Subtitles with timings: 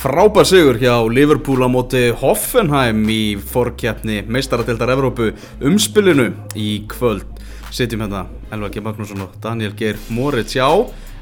[0.00, 5.26] Frábær sigur hjá Liverpool á móti Hoffenheim í fórkjapni meistaratildar Evrópu
[5.60, 7.26] umspilinu í kvöld.
[7.68, 8.80] Sitjum hérna Elva G.
[8.80, 10.54] Magnússon og Daniel Geir Moritz.
[10.56, 10.64] Já,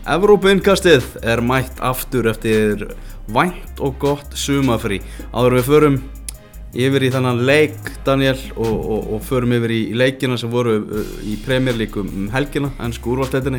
[0.07, 2.85] Evrópu-innkastið er mætt aftur eftir
[3.27, 5.01] vænt og gott sumafrí.
[5.35, 5.97] Áður við förum
[6.71, 11.17] yfir í þannan leik, Daniel, og, og, og förum yfir í, leikina sem voru uh,
[11.27, 13.59] í premjörlíkum um helgina, ennsku úrvalstættinni.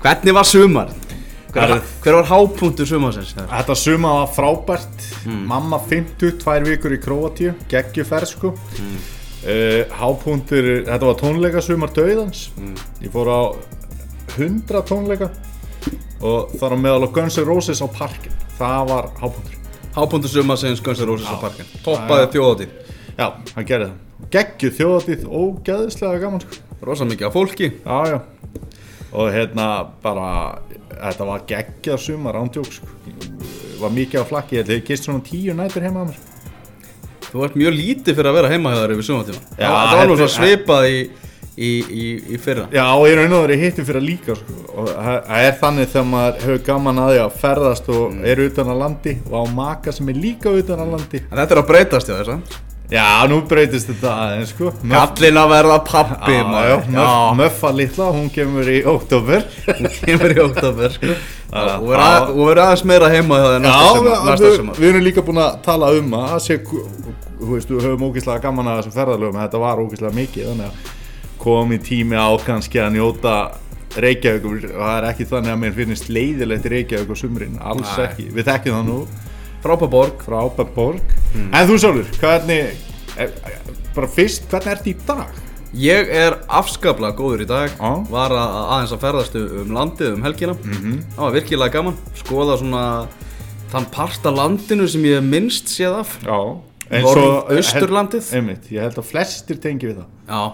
[0.00, 0.96] Hvernig var sumar?
[1.52, 3.34] Hver, var- hver var hápunktur sumarsins?
[3.38, 5.06] Þetta suma var frábært.
[5.26, 7.54] Mamma 50, tvær vikur í Króatíu.
[7.70, 8.54] Geggjuferð sko.
[8.80, 8.96] Mm.
[9.94, 12.48] Hápuntur, þetta var tónleika sumar döiðans
[13.04, 13.42] Ég fór á
[14.34, 15.28] 100 tónleika
[16.24, 19.54] Og þar á meðal á Guns N' Roses á parkin Það var hápuntur
[19.94, 21.64] Hápunktur sumarsins Guns N' Roses á parkin.
[21.84, 22.72] Toppaði þjóðatíð.
[23.16, 24.26] Já, hann gerði það.
[24.34, 26.58] Geggju þjóðatíð og geðislega gaman sko.
[26.84, 27.70] Rosa mikið af fólki.
[27.80, 28.18] Já, já.
[29.16, 29.68] Og hérna
[30.04, 30.26] bara
[30.96, 32.86] Þetta var geggjað sumar ándjók sko
[33.80, 36.24] Var mikið á flakki, ég held gist svona tíu nætur heima að mér
[37.26, 39.40] Þú ert mjög lítið fyrir að vera heima hjá þér yfir sumatíma.
[39.58, 41.00] Já, það var nú þetta- svo svipað í,
[41.56, 42.64] í, í, í fyrra.
[42.72, 44.54] Já, og ég raun og verið hittum fyrir líka sko.
[44.76, 48.70] og það er þannig þegar maður hefur gaman að því að ferðast og er utan
[48.72, 51.68] að landi og á maka sem er líka utan að landi En þetta er að
[51.72, 52.56] breytast hjá þess að.
[52.86, 54.68] Já, nú breytist þetta aðeins sko.
[54.86, 56.36] Kallin að verða pappi,
[57.40, 61.06] Möffa litla, hún kemur í oktober Hún kemur í oktober, sko.
[61.50, 63.74] Já, Og verður að- og verður aðeins meira heima þér Já,
[64.28, 64.76] næsta sumar.
[64.76, 68.06] við, við, erum líka búin að tala um að það sé, þú veist, við höfum
[68.10, 70.94] ógeðslega gaman að þessum ferðalögum, þetta var ógeðslega mikið þannig að
[71.42, 73.34] komi tími á kannski að njóta
[73.96, 78.06] Reykjavík og það er ekki þannig að mér finnst leiðilegt Reykjavík á sumrin, alls Nei.
[78.06, 78.26] ekki.
[78.34, 78.98] Við þekkjum það nú.
[79.64, 79.90] Frábær
[81.36, 82.76] Áberborg en þú Sólur, hvernig
[83.18, 83.30] er,
[83.96, 85.42] bara fyrst, hvernig ertu í dag?
[85.76, 87.70] Ég er afskaplega góður í dag.
[87.76, 87.90] Já.
[88.08, 90.54] Var að, aðeins að ferðast um landið um helgina.
[90.64, 90.94] Mhm.
[91.16, 91.96] Það var virkilega gaman.
[92.16, 92.84] Skoða svona
[93.72, 96.18] þann part af landinu sem ég hef minnst séð af.
[96.24, 96.38] Já,
[97.02, 98.30] Norðausturlandið.
[98.70, 100.52] ég held að flestir tengi við það Já.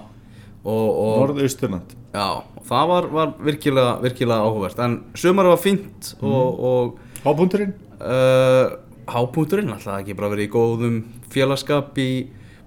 [0.64, 7.74] Norðausturland Já, það var, var virkilega, virkilega áhugavert En sumar var fínt og, og Hábúndurinn?
[8.00, 8.78] uh,
[9.08, 10.96] hápunkturinn alltaf ekki bara verið í góðum
[11.32, 12.08] félagskap í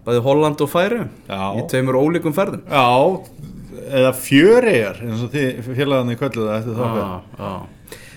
[0.06, 1.42] bæði Holland og Færi Já.
[1.58, 2.86] í tveimur ólíkum ferðum Já,
[3.96, 7.54] eða fjöregar eins og þið félagarnir kölluðu það eftir Já, já.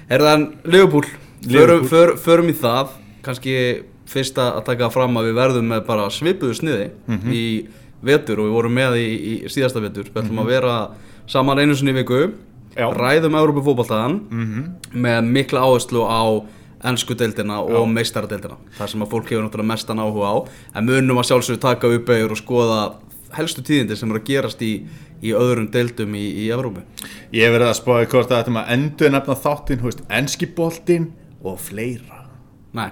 [0.09, 1.05] Er það en Liverpool,
[1.49, 2.95] förum, för, förum í það
[3.27, 3.55] kannski
[4.09, 7.33] fyrst að taka fram að við verðum með bara svipuðu sniði Mhm.
[7.33, 7.69] í
[8.03, 10.77] vetur og við vorum með í, í síðasta vetur við ætlum að vera
[11.27, 12.35] saman einu sinni viku Mhm.
[12.79, 12.87] Já.
[12.89, 12.99] Mhm.
[13.01, 14.21] ræðum Európa-fótboltaðan
[14.95, 16.23] með mikla áherslu á
[16.87, 20.37] ennsku deildina og meistaradeildina það sem að fólk hefur náttúrulega mestan áhuga á.
[20.79, 22.79] En munum að sjálfsögur taka upp eður og skoða
[23.37, 24.71] helstu tíðindi sem eru að gerast í,
[25.21, 26.85] í öðrum deildum í, í Evrópu.
[27.35, 30.49] Ég hef verið að spáði hvort að þetta maður endur nefna þáttinn, hú veist, enski
[30.57, 31.11] boltinn
[31.45, 32.25] og fleira.
[32.79, 32.89] Nei,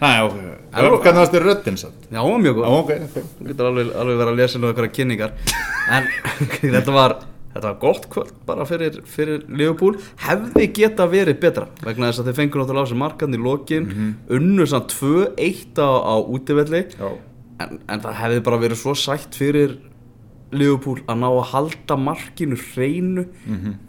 [0.00, 0.36] Næ, ok,
[0.72, 2.06] hvernig varstu röddinn samt?
[2.08, 2.92] já, mjög góð.
[3.36, 5.34] Þú getur alveg, alveg verið að lesa nú einhverja kynningar.
[5.92, 6.06] En
[6.76, 7.16] þetta var
[7.60, 9.98] Þetta var gott kvöld bara fyrir, fyrir Liverpool.
[10.24, 13.90] Hefði geta verið betra Vegna þess að þeir fengur náttúrulega á þessu markan í lokin.
[14.32, 16.82] Unnu samt 2-1 á, á útivelli.
[17.60, 19.76] En, en það hefði bara verið svo sætt fyrir
[20.56, 23.26] Liverpool að ná að halda markinu hreinu.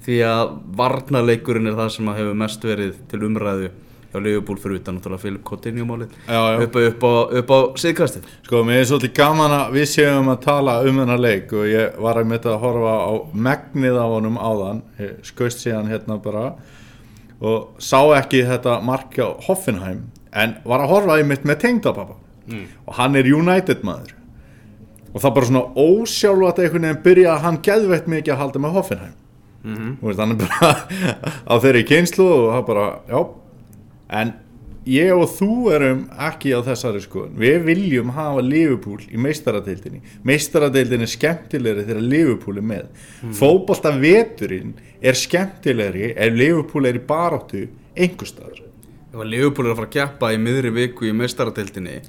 [0.04, 3.72] Því að varnarleikurinn er það sem hefur mest verið til umræðu
[4.12, 6.16] hjá Liverpool fyrir utan náttúrulega Philip Coutinho málið.
[6.28, 6.62] Já, já.
[6.66, 7.12] upp, upp á,
[7.56, 8.28] á síðkastið.
[8.46, 12.00] Sko, mér er svolítið gaman að við séum að tala um þennan leik og ég
[12.04, 13.12] var að mynda að horfa á
[13.48, 16.48] megnið á honum áðan, ég skaust síðan hérna bara
[17.42, 22.20] og sá ekki þetta markja Hoffenheim en var að horfa einmitt með tengdapappa
[22.86, 24.14] og hann er United maður.
[25.12, 28.78] Og það bara svona ósjálfvægt einhvern veginn byrja að hann geðveitt mikið að halda með
[28.78, 29.16] Hoffenheim.
[29.64, 30.70] Mm veist, hann er bara
[31.52, 33.20] á þeirri kynslu og það bara, já
[34.12, 34.34] en
[34.88, 37.36] ég og þú erum ekki á þessari skoðun.
[37.40, 40.02] Við viljum hafa Liverpool í meistaradeildinni.
[40.28, 42.88] Meistaradeildin er skemmtilegri þegar Liverpool er með.
[43.22, 43.36] Mm.
[43.38, 48.64] fótbolta veturinn er skemmtilegri ef Liverpool er í baráttu einhver staðar.
[49.12, 52.00] Ef Liverpool er að fara að keppa í miðri viku í meistaradeildinni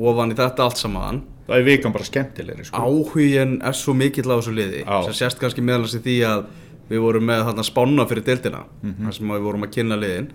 [0.00, 2.78] ofan í þetta allt saman það er vikan bara skemmtilegri sko.
[2.78, 4.84] áhugin er svo mikill á þessu liði.
[4.84, 5.02] Já.
[5.08, 6.44] sem sést kannski meðalans í því að
[6.90, 10.30] við vorum með þarna spána fyrir deildina þar sem við vorum að kynna liðin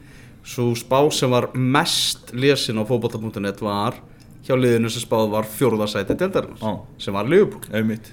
[0.45, 3.97] svo spá sem var mest lesin á fótbolta.net var
[4.45, 6.74] hjá liðinu sem spáð var fjórðarsæti deildarinnar Já.
[7.01, 7.63] sem var Liverpool.
[7.74, 8.12] Einmitt.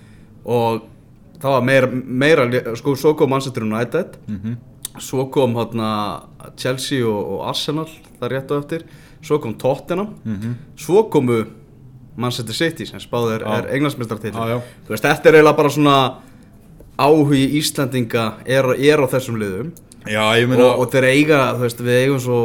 [0.49, 0.87] Og
[1.43, 2.47] það var meira, meira
[2.79, 4.17] sko, svo kom Manchester United.
[5.01, 5.91] Svo kom hérna
[6.57, 7.89] Chelsea og, og Arsenal
[8.21, 8.87] það rétt á eftir.
[9.23, 10.15] Svo kom Tottenham.
[10.77, 11.43] Svo komu
[12.17, 13.59] Manchester City sem spáð er, Já.
[13.59, 13.71] er
[14.87, 15.97] þú veist, þetta er eiginlega bara svona
[17.01, 19.71] áhugi Íslandinga er, er á þessum liðum
[20.07, 22.39] já, ég meina og, og þeir eiga, þú veist, við eigum svo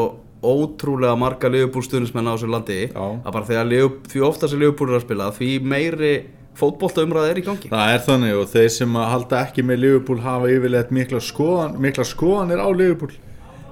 [0.48, 3.06] ótrúlega marga liðbúlstunismenn á þessu landi Já.
[3.26, 6.12] að bara þegar Liverpool- því ofta sem Liverpool er að spila því meiri
[6.58, 7.70] fótbolta umræða er í gangi.
[7.70, 11.78] Það er þannig og þeir sem að halda ekki með Liverpool hafa yfirleitt mikla, skoðan,
[11.82, 12.70] mikla skoðanir á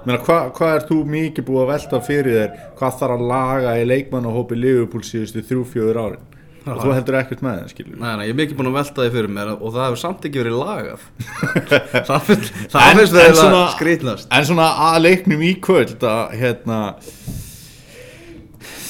[0.05, 3.71] Meina, Hvað hva er þú mikið búið að velta fyrir þér hvað þarf að laga
[3.81, 6.34] í leikmannahópi Liverpool síðustu þrjú, fjóður árin
[6.65, 9.03] og þú heldur ekkert með það skilur Nei, nei, ég er mikið búin að velta
[9.05, 11.07] því fyrir mér og það hefur samt ekki verið lagað.
[12.09, 16.79] Það finnst það En- finnst en svona- að að leiknum í kvöld að hérna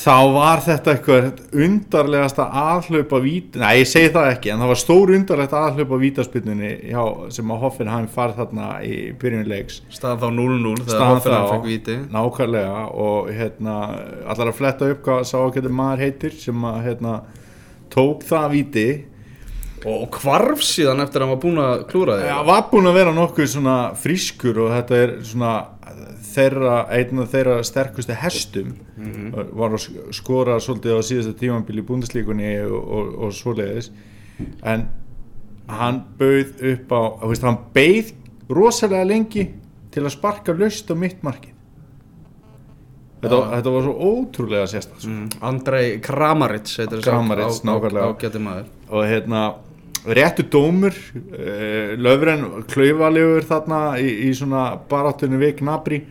[0.06, 4.80] þá var þetta eitthvað undarlegasta aðhlaupa vít Nei, ég segi það ekki, en það var
[4.82, 6.70] stór undarlegt aðhlaupa vítaspilnunni
[7.34, 11.96] sem að Hoffenheim farið þarna í byrjunleiks Staðan þá 0-0 þegar Hoffenheim fekk víti.
[12.14, 13.78] nákvæmlega og hérna,
[14.30, 17.16] allar að fletta upp hvað sá ekki maður heitir sem að hérna,
[17.96, 18.88] tók það víti
[19.86, 22.30] Og hvarf síðan eftir að hann var búin að klúra því.
[22.32, 25.52] Það var búin að vera nokkuð svona frískur og þetta er svona
[26.26, 28.72] þeirra, einn af þeirra sterkustu hestum.
[29.62, 33.92] Var að sk- skora svolítið á síðasta tímambili í búndislíkunni og, og, og svoleiðis.
[34.66, 34.88] En
[35.70, 38.14] hann bauð upp á, veist, hann beið
[38.50, 39.48] rosalega lengi
[39.94, 41.54] til að sparka löst á mitt markið
[43.26, 43.52] þetta, Já.
[43.58, 45.28] þetta var svo ótrúlega sérstæð mm.
[45.52, 46.74] Andrei Kramaric
[47.04, 48.10] Kramaric, nákvæmlega.
[48.14, 49.46] ágæti maður og hérna
[50.06, 56.02] réttu dómur uh, löfren klaufalegur þarna í, í svona baráttunni við Gnabri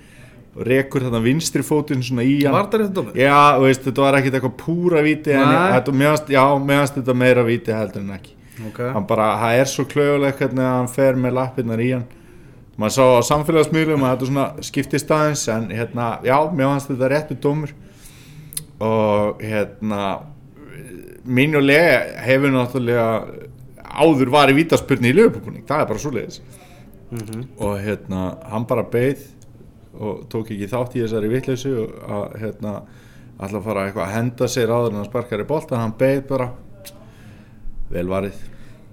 [0.54, 3.16] rekur þarna vinstri fótinn svona í hann Var það rétt dómur?
[3.18, 7.46] já, veist, þetta var ekkit eitthvað púra víti en þetta, meðast, já, meðast þetta meira
[7.46, 8.34] víti heldur en ekki
[8.68, 12.04] Ok hann bara, það er svo klaufaleg hvernig hann fer með lappirnar í hann
[12.76, 17.10] maður sá á samfélagsmiðlum að þetta svona skiptist aðeins en hérna, já, mér fannst þetta
[17.12, 17.74] réttu dómur.
[18.84, 20.00] Og hérna
[21.24, 23.06] mínulega hefur náttúrulega
[23.94, 26.40] áður var í vítaspurni í lögupúning, það er bara svo leiðis
[27.14, 27.42] Mhm.
[27.60, 29.20] og hérna, hann bara beið
[30.00, 32.72] og tók ekki þátt í þessari vitleysu og að hérna
[33.38, 36.50] að fara eitthvað að henda sér áður en hann sparkar í boltan, hann beið bara.
[37.90, 38.34] Vel varið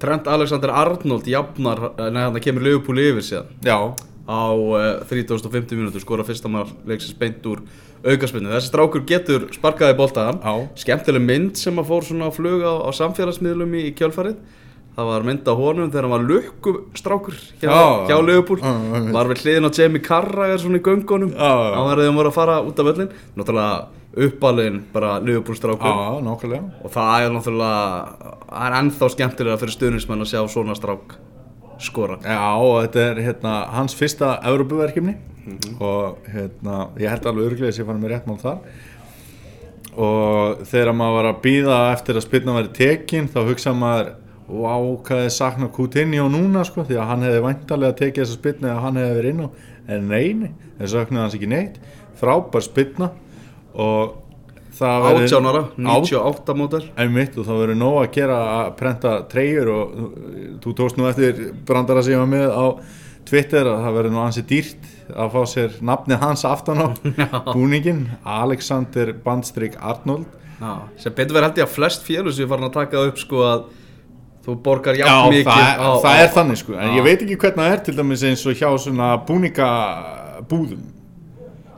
[0.02, 3.52] Trent Alexander Arnold jafnar Nei, hann kemur Liverpool yfir síðan.
[3.66, 3.78] Já,
[4.26, 7.62] á uh, 3050 mínútur skora fyrsta maður leiksins beint úr
[8.02, 10.40] aukaspinnu þessi strákur getur sparkaði boltaðan.
[10.42, 10.54] Já.
[10.86, 14.40] skemmtileg mynd sem að fór svona að fluga á, á samfélagsmiðlum í, í kjölfarið.
[14.92, 17.84] Það var mynd á honum þegar hann var lukkustrákur hjá, Já.
[18.10, 18.18] hjá
[18.60, 19.14] já.
[19.16, 21.32] var við hliðin á Jamie Carragher svona í göngunum.
[21.38, 26.22] Á þegar þeim voru að fara út af völlin náttúrulega uppalinn bara Liverpool strákur já,
[26.26, 26.64] nákvæmlega.
[26.84, 27.82] Og það er náttúrulega
[28.52, 31.18] það er ennþá skemmtilega fyrir stuðnismenn að sjá svona strák
[31.82, 32.20] skora.
[32.22, 35.18] Já, og þetta er hérna, hans fyrsta Európuverkefni
[35.82, 38.60] og hérna, ég held alveg örglega að ég fann mér rétt mál þar.
[39.92, 44.18] Og þegar maður var að býða eftir að spilna væri tekin þá hugsa maður
[44.52, 44.76] Vá,
[45.06, 48.82] hvað er sakna Coutinho núna sko, því að hann hefði væntalega tekið þessa spilna eða
[48.84, 49.48] hann hefði verið inn á,
[49.88, 50.50] en neini
[50.80, 51.78] það saknaði hans ekki neitt,
[52.20, 53.08] frábær spilna
[53.76, 54.18] og
[54.82, 58.72] það verður- 18 ára, Át- 98 mótel Einmitt og það verður nóg að gera að
[58.80, 59.92] prenta treyjur og
[60.64, 62.66] þú tókst nú eftir brandara sem ég var með á
[63.26, 66.88] Twitter að það verður nú ansi dýrt að fá sér nafni hans aftan á
[67.56, 70.26] búningin Alexander Bandstrik Arnold.
[70.62, 73.12] Já, sem betur verið held ég að flest félug sem er farin að taka það
[73.12, 73.62] upp sko að
[74.46, 76.74] þú borgar Já, jafn mikið það, á, það á, er þannig sko.
[76.74, 76.96] En Já.
[76.98, 80.84] ég veit ekki hvernig það er til dæmis eins og hjá svona búningabúðum.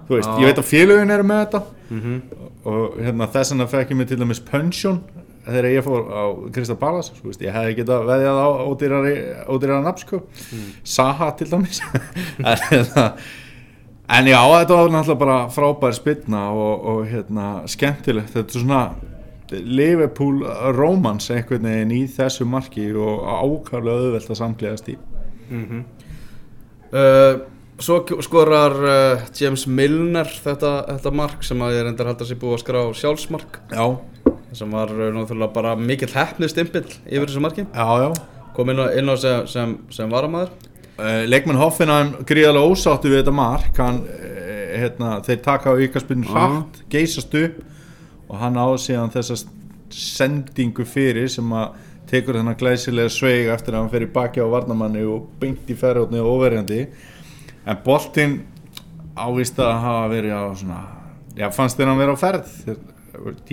[0.07, 0.39] Þú veist, Já.
[0.39, 1.61] ég veit að félögin eru með þetta
[1.93, 2.21] Mhm.
[2.65, 5.01] og hérna þess vegna fekk ég mig til dæmis pension
[5.45, 6.23] þegar ég fór á
[6.55, 8.47] Krista Ballas sko, ég hefði getað veðjað á
[9.51, 10.21] ódýrara nafn sko.
[10.83, 11.81] Saha til dæmis.
[12.43, 13.05] En, hérna,
[14.09, 18.33] en já, þetta var náttúrulega bara frábær spilna og, og hérna, skemmtilegt.
[18.33, 18.81] Þetta er svona
[19.53, 20.41] Liverpool
[20.77, 24.97] romance einhvern veginn í þessu marki og ákvæmlega auðvelt að samklegast í.
[26.93, 27.43] Uh,
[27.81, 32.37] Svo skorar uh, James Milner þetta, þetta mark sem að ég reyndar held að sé
[32.39, 33.57] búið að skrá sjálfsmark.
[33.73, 33.85] Já,
[34.53, 37.65] sem var uh, náttúrulega bara mikill hefnið stimpill yfir þessu marki.
[37.73, 38.11] Já, já.
[38.53, 40.53] Kom inn á, inn á sem, sem, sem varamæður
[40.93, 43.79] Uh, leikmenn Hoffenheim gríðarlega ósáttu við þetta mark.
[43.81, 43.95] Hann,
[44.77, 47.63] hérna, þeir taka á ykarspinn hratt, geysast upp
[48.29, 49.39] og hann á síðan þessa
[49.93, 51.75] sendingu fyrir sem að
[52.09, 55.77] tekur þennan glæsilega sveig eftir að hann fer í baki á varnamanni og beint í
[55.77, 56.79] ferðotni og overjandi
[57.65, 58.35] en boltinn
[59.13, 60.81] ávist að hafa verið á svona
[61.37, 62.53] já, fannst þér hann vera á ferð.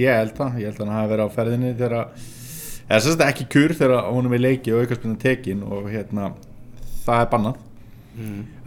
[0.00, 1.96] Ég held það, ég held að hann hafa verið á ferðinni þegar
[2.90, 6.32] eða sérst ekki kur þegar honum er leiki og aukarspinna tekin og hérna
[7.04, 7.66] það er bannað.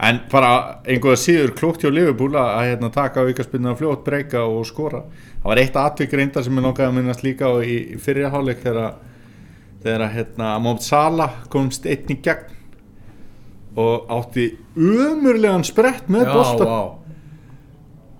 [0.02, 0.50] En bara
[0.88, 5.02] einhverja síður klókt hjá Liverpool að að, hérna, taka aukarspinna fljótt, breyka og skora.
[5.42, 8.64] Það var eitt atvik reyndar sem er nokkað að minnast líka í, í fyrri hálfleik
[8.64, 8.96] þegar
[9.84, 12.52] þegar hérna, Mohamed Salah komst einn í gegn
[13.80, 16.66] og átti umurlegan sprett með bolta.
[16.68, 16.82] vá.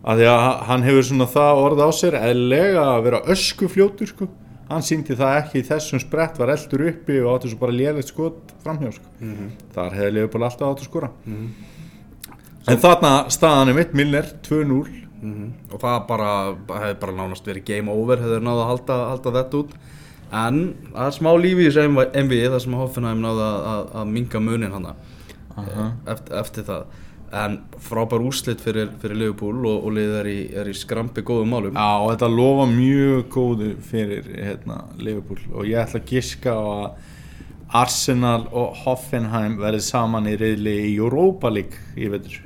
[0.04, 4.28] að því að hann hefur svona það orð á sér eðlega að vera öskufljótur sko.
[4.68, 8.11] Hann síndi það ekki í þessum sprett var eldur uppi og áttu svo bara lélegt
[8.11, 9.08] skot framhjá sko.
[9.75, 11.11] Þar hefði Leopold alltaf áttu að skora.
[12.64, 14.84] En þarna staðan er mitt Milner 2-0
[15.73, 16.30] og það bara,
[16.68, 19.75] hefði bara nánast verið game over hefði náða að halda, halda þetta út.
[20.34, 24.12] En það er smá lífi í þessu MV það sem Hoffenheim náða að, að, að
[24.16, 24.78] minga munin
[25.56, 25.88] hana Aha.
[26.14, 27.00] eftir, eftir það.
[27.34, 31.50] En frábær úrslit fyrir, fyrir Liverpool og, og liðið er í, er í skrampi góðum
[31.50, 31.75] málum.
[31.75, 35.42] Já, og þetta lofa mjög góðu fyrir hérna, Liverpool.
[35.54, 37.12] Og ég ætla að giska á að
[37.75, 42.44] Arsenal og Hoffenheim verði saman í reyðli í Europa League í veitur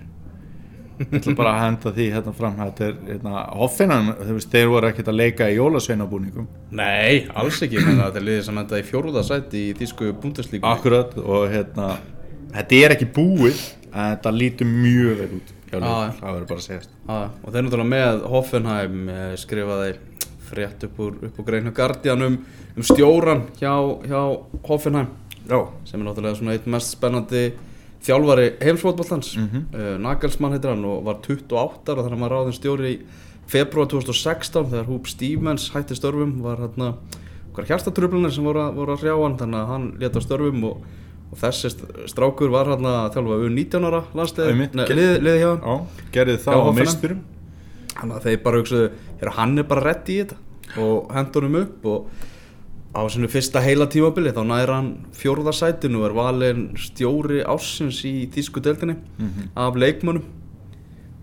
[0.98, 2.58] ég ætla bara að henda því hérna fram.
[2.58, 4.10] Þetta er hérna, Hoffenheim,
[4.50, 6.48] þeir voru ekkert að leika í jólasveinabúningum.
[6.78, 7.80] Nei, alls ekki.
[7.84, 11.92] Þetta er liðið sem enda í fjóruða sæti í þýsku búndeslíku akkurat og hérna
[12.54, 15.78] þetta er ekki búið en þetta lítur mjög vel út já.
[15.78, 19.94] það verður bara að segjast Ah, og þeir náttúrulega með Hoffenheim eh, skrifaði
[20.48, 22.36] frétt upp úr, úr greinu Guardian um,
[22.76, 23.72] um stjóran hjá,
[24.08, 24.20] hjá
[24.68, 25.08] Hoffenheim
[25.48, 27.46] Já, sem er náttúrulega svona eitt mest spennandi
[28.04, 29.64] þjálfari heimsfótballtans Mhm.
[29.74, 32.98] uh, Nagelsmann heitir hann og var 28 ára þannig að maður ráðin stjóri í
[33.48, 36.92] februar 2016 þegar Húp Stevens hætti störfum var hérna
[37.58, 40.82] hjartatröflunar sem voru, að- voru að hrjá hann þannig að hann leta störfum og,
[41.32, 44.74] og þessi st- strákur var hérna að þjálfa um 19 ára landstæði Einmitt.
[44.88, 47.20] liði, liði hjá hann gerði það á meisturum.
[47.98, 50.36] Þannig að þeir bara hugsaðu "Heyrðu, hann er bara rétt í þetta.
[50.78, 52.06] Og hendur hann upp og
[52.94, 58.00] á sinu fyrsta heila tímabili þá næri hann fjórða sætinu og er valinn stjóri ársins
[58.04, 58.96] í þýsku deildinni
[59.56, 60.22] af leikmönnum.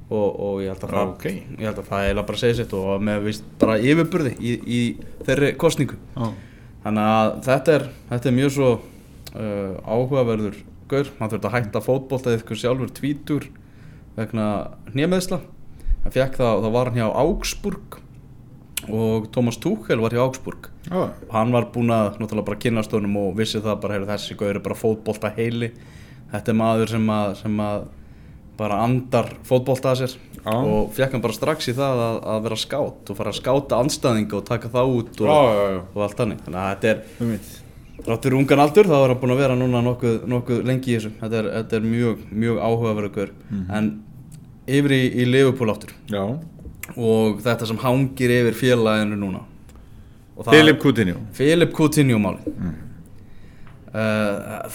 [0.06, 1.24] Og, og ég held að það Ok.
[1.26, 4.82] ég held að það eiginlega bara segja sitt og með vist bara yfirburði í, í
[5.26, 6.28] þeirri kostningu Já,
[6.84, 8.68] þannig að þetta er, þetta er mjög svo
[9.36, 10.58] uh, áhugaverður
[10.90, 13.50] gaur, hann þurfti að hætta fótbolta eitthvað sjálfur tvítur
[14.16, 14.48] vegna
[14.94, 15.42] hnjömeðsla
[16.06, 18.00] hann fekk það, þá var hann hjá Augsburg
[18.86, 20.70] og Thomas Tuchel var hjá Augsburg.
[20.94, 24.38] Og hann var búinn að náttúrulega bara kynast honum og vissi það bara, heyrðu þessi
[24.38, 25.72] gaur er bara fótbolta heili.
[26.30, 27.88] Þetta er maður sem að, sem að
[28.60, 30.18] bara andar fótbolta að sér.
[30.46, 30.54] Já.
[30.54, 33.80] og fekk hann bara strax í það að, að vera skátt og fara að skáta
[33.82, 35.80] anstæðinga og taka það út og, já.
[35.82, 36.44] og allt þannig.
[36.46, 37.48] Þannig að þetta er,
[38.06, 41.12] Fyrir ungan aldur þá er hann búinn að vera núna nokkuð, nokkuð lengi í þessu.
[41.22, 43.66] Þetta er, þetta er mjög, mjög áhugaverður Mhm.
[43.74, 44.04] en
[44.68, 46.22] yfir í, í Liverpool áttur Já,
[46.98, 49.42] og þetta sem hangir yfir félaginu núna.
[50.38, 51.16] Það- Philip Coutinho.
[51.34, 52.44] Philip Coutinho máli.
[52.46, 52.74] Mm.
[53.96, 54.70] uh,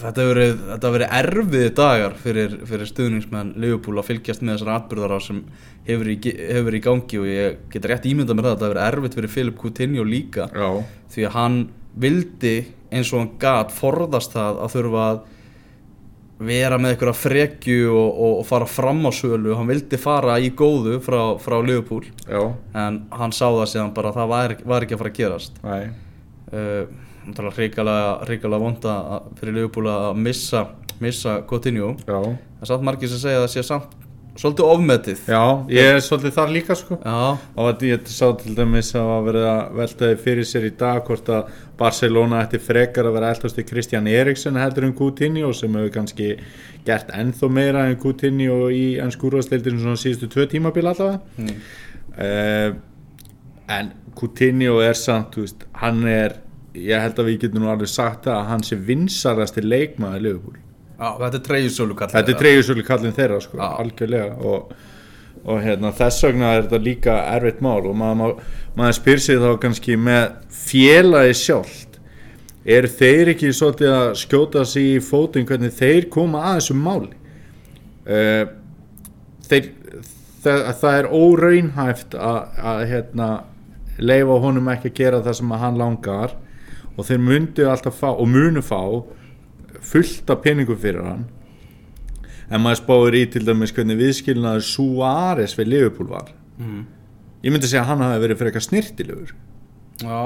[0.00, 5.18] þetta hefur verið, verið erfiði dagar fyrir, fyrir stuðningsmenn Liverpool að fylgjast með þessar atbyrðara
[5.20, 5.42] sem
[5.88, 8.74] hefur í, hefur í gangi og ég get rétt ímyndað mér það að þetta hefur
[8.78, 10.48] verið erfitt fyrir Philip Coutinho líka.
[10.54, 10.70] Já,
[11.14, 11.58] því að hann
[12.00, 12.54] vildi
[12.90, 15.20] eins og hann gat forðast það að þurfa að
[16.50, 19.52] vera með einhverja frekju og, og, og fara fram á sölu.
[19.58, 22.08] Hann vildi fara í góðu frá, frá Liverpool.
[22.24, 22.40] Já,
[22.80, 25.60] en hann sá það síðan bara að það var, var ekki að fara að gerast.
[25.64, 25.76] Næ
[26.56, 28.94] uh, ríkalega, ríkalega vonda
[29.38, 30.64] fyrir Liverpool að missa
[31.00, 31.94] missa Coutinho.
[32.04, 33.96] Já, það er samt margir sem segja að það sé samt
[34.38, 35.22] svolítið ofmetið.
[35.30, 36.98] Já, ég er svolítið þar líka sko.
[37.02, 41.54] Já, og ég sá til dæmis að að veltaði fyrir sér í dag hvort að
[41.80, 46.30] Barcelona ætti frekar að vera eldast í Kristján Eriksson heldur en Coutinho sem hefur kannski
[46.86, 51.20] gert ennþá meira en Coutinho í ennskúrastildinu svona síðustu tvö tímabil allavega.
[51.40, 51.58] Mm.
[52.20, 52.70] uh,
[53.70, 56.40] en Coutinho er samt, þú veist, hann er
[56.74, 60.58] ég held að við getum nú alveg sagt að hann sé vinsarasti leikmaður Liverpool
[61.00, 61.10] Já.
[61.16, 63.68] Þetta er treyjusölu kall þetta er treyjusölu kallin þeirra sko, Já.
[63.80, 64.34] algjörlega.
[64.44, 64.72] Og,
[65.46, 67.80] og hérna, þess vegna er þetta líka erfitt mál.
[67.88, 70.26] Og maður, maður, maður spyr sig þá kannski með
[70.60, 71.98] félagi sjálft
[72.70, 77.14] eru þeir ekki svolítið að skjóta sig í fótinn hvernig þeir koma að þessu máli?
[78.04, 78.44] Uh,
[79.48, 79.70] þeir
[80.44, 82.38] það, það er óraunhæft að,
[82.72, 83.30] að hérna,
[84.00, 86.36] leifa honum ekki að gera það sem hann langar.
[86.96, 88.80] Og þeir myndu alltaf fá og munu fá
[89.80, 91.26] fullt af peningum fyrir hann.
[92.50, 96.32] En maður spáir í til dæmis hvernig viðskilnaður Suárez við Liverpool var.
[96.60, 96.80] Mm.
[97.44, 99.30] ég myndi segja að hann hafi verið fyrir eitthvað snirtilegur
[100.02, 100.16] Já,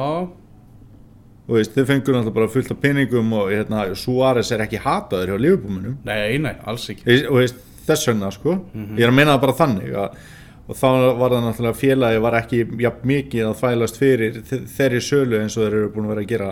[1.47, 5.31] og veist, þau fengur náttúrulega bara fullt af peningum og hérna, Suárez er ekki hataður
[5.35, 7.05] hjá Liverpoolmunum nei, nei, alls ekki.
[7.29, 8.57] Og veist, þess vegna sko.
[8.75, 10.19] Ég er að meina það bara þannig að,
[10.65, 10.87] og þá
[11.21, 15.59] var það náttúrulega félagi var ekki jafn mikið að þvælast fyrir þe- þeirri sölu eins
[15.59, 16.51] og þeir eru búin að vera að gera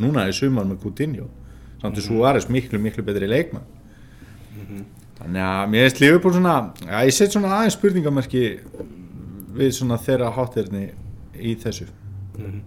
[0.00, 1.26] núna í sumar með Coutinho
[1.80, 3.66] samt að Suárez miklu miklu betri leikmann
[5.20, 8.44] þannig að mér veist Liverpool svona já, ég set svona aðeins spurningamerki
[9.56, 10.90] við svona þeirra hátterni
[11.36, 11.88] í þessu.
[12.38, 12.60] Mhm.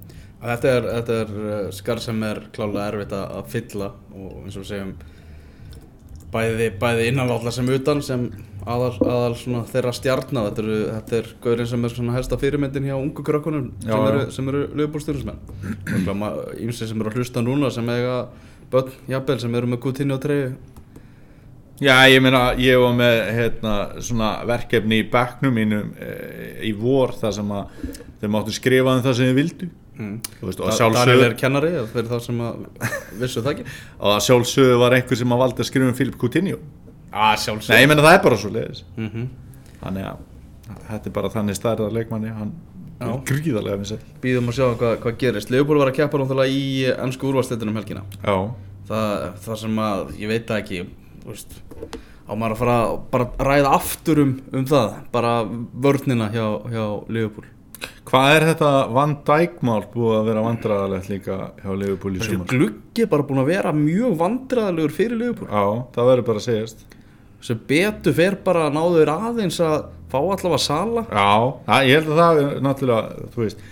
[0.43, 4.65] Þetta er, þetta er uh, skar sem er klálega erfitt að, fylla og eins og
[4.67, 4.89] segjum
[6.33, 8.25] bæði, bæði innanvallar sem utan sem
[8.67, 12.89] aðal, aðal svona þeirra stjarnar þetta, eru, þetta er gaurinn sem er svona helsta fyrirmyndin
[12.89, 15.39] hjá ungu krökkunum sem eru, eru lögbúrstyrnismenn
[16.65, 18.17] ímsi sem eru að hlusta núna sem eiga
[18.73, 20.53] börn, jafnvel, sem eru með Coutinho treyju.
[21.83, 26.11] Já, ég meina, ég var með hérna, svona verkefni í bekknum mínum e,
[26.69, 27.87] í vor þar sem að
[28.21, 29.71] þeir máttu skrifa um það sem þið vildu.
[29.93, 30.13] Mm.
[30.41, 32.63] Veist, og að Daniel er kennari fyrir þá sem að
[33.19, 33.65] vissu það ekki.
[34.01, 36.17] Og að sjálfsögðu var einhver sem að valdi að skrifa um Filip
[37.13, 39.27] að sjálfsög Nei, ég meina það er bara svo leiðis mm -hmm.
[39.81, 40.21] Þannig að
[40.87, 42.72] þetta er bara þannig stærðar leikmanni hann er
[43.29, 44.01] gríðarlega vinsæll.
[44.23, 45.53] Býðum að sjá hvað, hvað gerist.
[45.53, 48.05] Leopold var að keppa náttúrulega í ennsku úrvalstættinum helgina.
[48.23, 48.35] Já,
[48.89, 50.83] það, sem að, ég veit það ekki
[51.23, 51.57] veist,
[52.27, 54.95] á maður að fara að bara ræða aftur um, um það?
[55.15, 55.33] Bara
[55.87, 57.51] vörnina hjá, hjá Leopold.
[58.07, 62.47] Hvað er þetta Van Dijk mál búið að vera vandræðalegt líka hjá Liverpool í sumar?
[62.51, 65.49] gluggi er bara búin að vera mjög vandræðalegur fyrir Leopold.
[65.49, 66.83] Já, það verður bara að segjast.
[67.43, 69.77] Sem betur fer bara að náður aðeins að
[70.13, 71.31] fá allavega sala Já,
[71.89, 73.63] ég held að það er náttúrulega, þú veist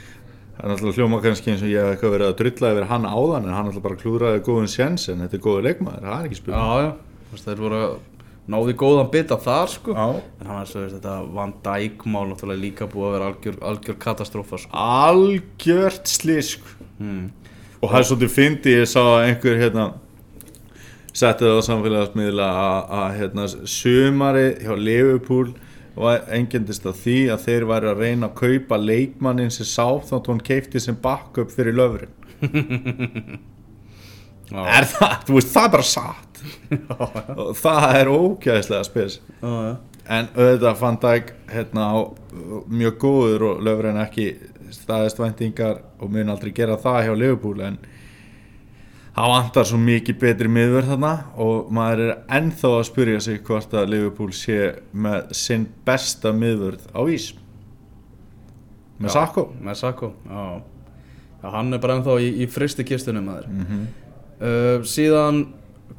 [0.51, 3.09] það er náttúrulega hljóma kannski eins og ég hef eitthvað verið að drulla yfir hann
[3.09, 6.29] áðan en hann náttúrulega bara klúraði góðun sjens en þetta er góður leikmaður, það er
[6.29, 6.89] ekki spil já, já,
[7.29, 7.83] þú veist, þeir voru
[8.51, 10.05] náði góðan bita þar sko Já.
[10.41, 13.57] en hann er svo veist, þetta Van Dijk mál náttúrulega líka búið að vera algjör,
[13.71, 14.71] algjör katastrófa sko.
[14.73, 17.27] Algjört slísk hmm.
[17.79, 19.91] og það er svolítið fyndi, ég sá einhver hérna
[21.11, 25.51] setti það á samfélagsmiðla að, að hérna, sumari hjá Liverpool
[25.95, 30.29] og engendist að því að þeir væri að reyna að kaupa leikmannin sem sá þátt
[30.31, 32.15] hún keipti sem backup fyrir löfurinn
[34.51, 34.63] Já.
[34.67, 36.41] er það, þú veist, það er bara satt.
[37.39, 39.13] Og það er ógæðislega spes.
[40.11, 41.85] En auðvitað fann Dæk hérna
[42.67, 44.25] mjög góður og löfurinn ekki
[44.75, 47.79] staðist væntingar og mun aldrei gera það hjá Liverpool en
[49.15, 51.11] það vantar svo mikið betri miðverð þarna
[51.43, 54.59] og maður er ennþá að spyrja sig hvort að Liverpool sé
[54.91, 57.31] með sinn besta miðverð á ís.
[59.01, 60.45] Með Sakko með Sakko, já.
[61.55, 63.51] hann er bara ennþá í, í fristi kistunum maður.
[63.51, 63.65] Mm
[64.41, 65.45] uh, síðan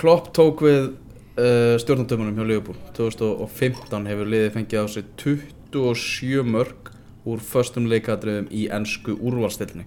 [0.00, 0.94] Klopp tók við
[1.36, 2.78] uh, stjórnandömunum hjá Liverpool.
[2.96, 6.92] 2015 hefur liðið fengið á sig 27 mörg
[7.28, 9.84] úr föstum leikadriðum í ennsku úrvalstilni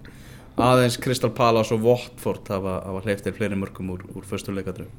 [0.56, 4.92] aðeins Crystal Palace og Watford hafa, hafa hleyftir fleiri mörgum úr, úr föstum leikadriðum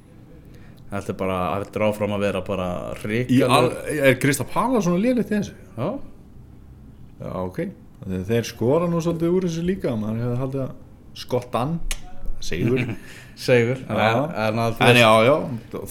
[0.92, 2.68] þetta er bara, þetta er áfram að vera bara
[3.02, 5.56] ríkala er Krista Pala svona lélegt í þessu?
[5.78, 5.90] já,
[7.18, 7.56] Já, ok.
[8.08, 10.74] Þeir, þeir skora nú svolítið úr þessu líka, maður hefði haldið að
[11.18, 11.72] skottan,
[12.46, 12.84] segur.
[13.48, 15.34] segur en, að, en já, já,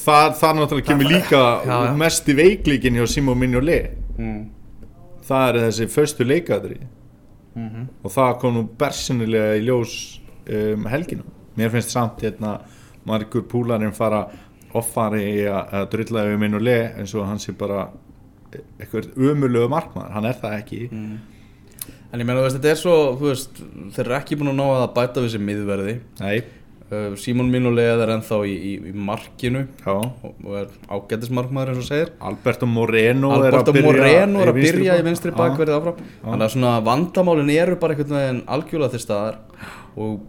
[0.05, 1.97] það, það náttúrulega kemur líka Já, já.
[1.99, 3.99] mest í veiklíkin hjá Simon Mignolet.
[4.19, 4.39] mm,
[5.27, 6.79] Það er þessi föstu leikadri
[7.57, 11.25] mm og það kom nú bersinilega í ljós um, helgina.
[11.57, 12.59] Mér finnst samt hérna
[13.07, 14.27] margur púlarinn fara
[14.77, 17.89] offari í að, drulla yfir Mignolet eins og hann sé bara
[18.79, 20.83] eitthvað umulögu markmaður, hann er það ekki.
[20.91, 21.17] mm.
[22.13, 23.63] en ég meina þú veist þetta er svo veist,
[23.97, 26.37] þeir eru ekki búin að ná að bæta við sér miðverði Nei,
[27.19, 29.95] Simon Minolet er ennþá í, í, í markinu já.
[29.97, 32.13] og, er ágættismarkmaður eins og segir.
[32.23, 35.39] Alberto Moreno Alberto er að Moreno er að byrja í vinstri Já.
[35.41, 39.41] bakverði áfram þannig að svona vandamálin eru bara einhvern veginn algjörlega til staðar.
[39.99, 40.21] Og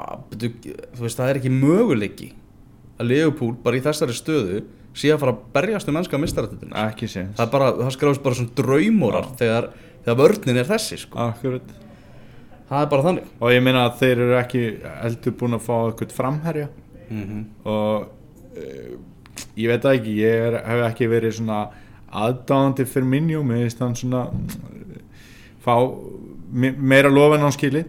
[0.00, 2.30] að, þú veist það er ekki möguleiki
[3.00, 4.64] að Leopold bara í þessari stöðu
[4.96, 7.36] sé að fara að berjast um mennska mistarættinu ekki séns.
[7.38, 9.70] Það það skráðist bara svona draumórar þegar,
[10.06, 11.28] þegar vörnin er þessi sko.
[11.28, 11.76] Akkurat
[12.70, 13.28] það er bara þannig.
[13.40, 14.64] Og ég meina að þeir eru ekki
[15.02, 16.68] heldur búin að fá eitthvað framherja.
[17.10, 17.44] Mm -hmm.
[17.66, 18.08] og
[18.56, 18.98] uh,
[19.58, 21.64] ég veit ekki ég er, hef ekki verið svona
[22.10, 25.00] aðdáðandi fyrir minjum ég veist hann svona mm,
[25.64, 25.74] fá
[26.52, 27.84] me- meira lof en hann skili.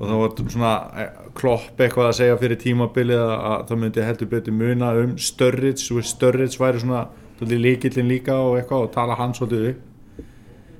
[0.00, 4.02] Og þá var svona eh, klopp eitthvað að segja fyrir tímabilið að, að það myndi
[4.02, 7.06] heldur betur muna um Störrits og Störrits væri svona
[7.40, 9.82] líkillin líka og eitthvað og tala hann svolítið upp.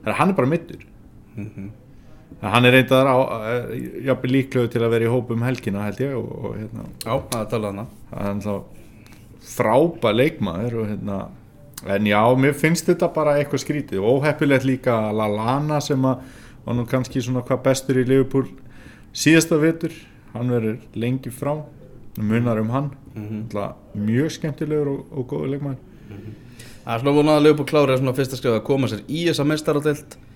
[0.01, 0.87] Þannig að hann er bara mittur
[1.37, 1.71] En
[2.41, 3.73] hann er reyndar eh,
[4.07, 7.41] jafnvel líklegu til að vera í hópum helgina held ég og, og hérna, Já, það
[7.41, 8.79] er talað hana hann er þá
[9.51, 11.19] frábær leikmaður og hérna
[11.89, 14.03] en já, mér finnst þetta bara eitthvað skrítið.
[14.03, 16.25] Og óheppilegt líka Lallana sem að
[16.67, 18.51] var nú kannski svona hvað bestur í Liverpool
[19.17, 19.95] síðasta vetur
[20.35, 21.55] hann verður lengi frá
[22.21, 22.91] munar um hann.
[23.15, 23.47] Mhm.
[23.53, 25.79] mm mjög skemmtilegur og, og góður leikmaður.
[26.85, 29.45] Það er svona vonað að Leopold klári svona fyrsta skrifa að koma sér í þessa
[29.47, 30.30] mestaradelt já,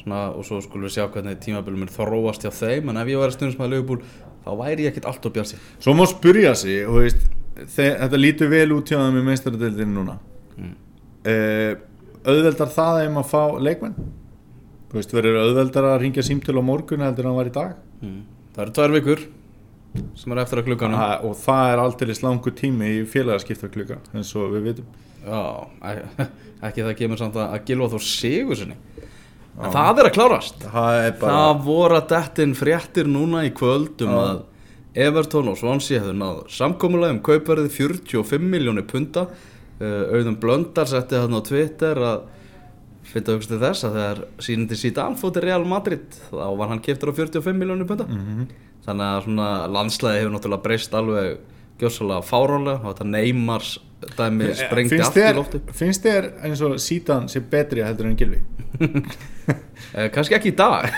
[0.00, 3.20] svona, og svo skulum við sjá hvernig tímabölum er þróast hjá þeim en ef ég
[3.52, 4.06] sem að Leopold
[4.42, 7.26] þá væri ég ekkert allt og bjarsi svo má spurja sig veist,
[7.76, 10.16] þe- þetta lítur vel út hjá þeim í meistaradeildinu núna.
[10.56, 10.72] Mm.
[11.28, 11.74] uh,
[12.24, 13.94] auðveldar það að fá leikmenn?
[14.92, 17.76] Verður auðveldar að ringja símtölu á morgun heldur en hann var í dag?
[18.52, 19.22] Það eru tvær vikur
[20.16, 20.96] sem er eftir að klukkanu
[21.28, 24.86] og það er aldrei langur tími í félagaskipta klukka eins og við vitum.
[25.22, 25.40] Já,
[26.68, 28.76] ekki það kemur samt að að Gilva þó sigur sinni
[29.60, 30.62] En það er að klárast.
[30.64, 34.40] Það er bara Það voru að dettin fréttir núna í kvöld um að
[35.02, 39.26] Everton og Swansea hefðu náð samkomulega um kaupverði 45 miljónir punta.
[39.80, 42.24] Uh, Auðun Blöndar setti þarna á Twitter að
[43.12, 47.12] finna hugst til þess að þegar sínandi síðan fótið Real Madrid þá var hann keftur
[47.12, 48.06] á 45 miljónir punta.
[48.08, 48.46] Mhm.
[48.82, 51.36] þannig að landslæði hefur náttúrulega breyst alveg
[51.78, 53.78] gjössalega fárónlega og þetta Neymars
[54.18, 58.16] dæmi sprengdi finnst allt í lofti finnst þér eins og sítan sé betri heldur en
[58.18, 58.40] Gilvi?
[59.94, 60.88] eh, kannski ekki í dag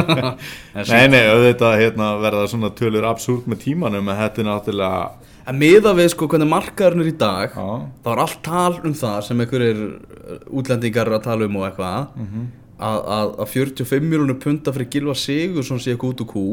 [0.90, 5.02] Nei, nei, auðvitað hérna, verða svona tölur absúrt með tímanum en þetta er náttúrulega
[5.50, 7.68] en miða við sko hvernig markaðurinn er í dag Já,
[8.04, 12.10] þá er allt tal um það sem einhverjir uh, útlendingar að tala um og eitthvað
[12.20, 12.44] Mhm.
[12.80, 16.44] að, að, að 45 miljónur punta fyrir Gilva Sigur svona sé eitthvað út úr kú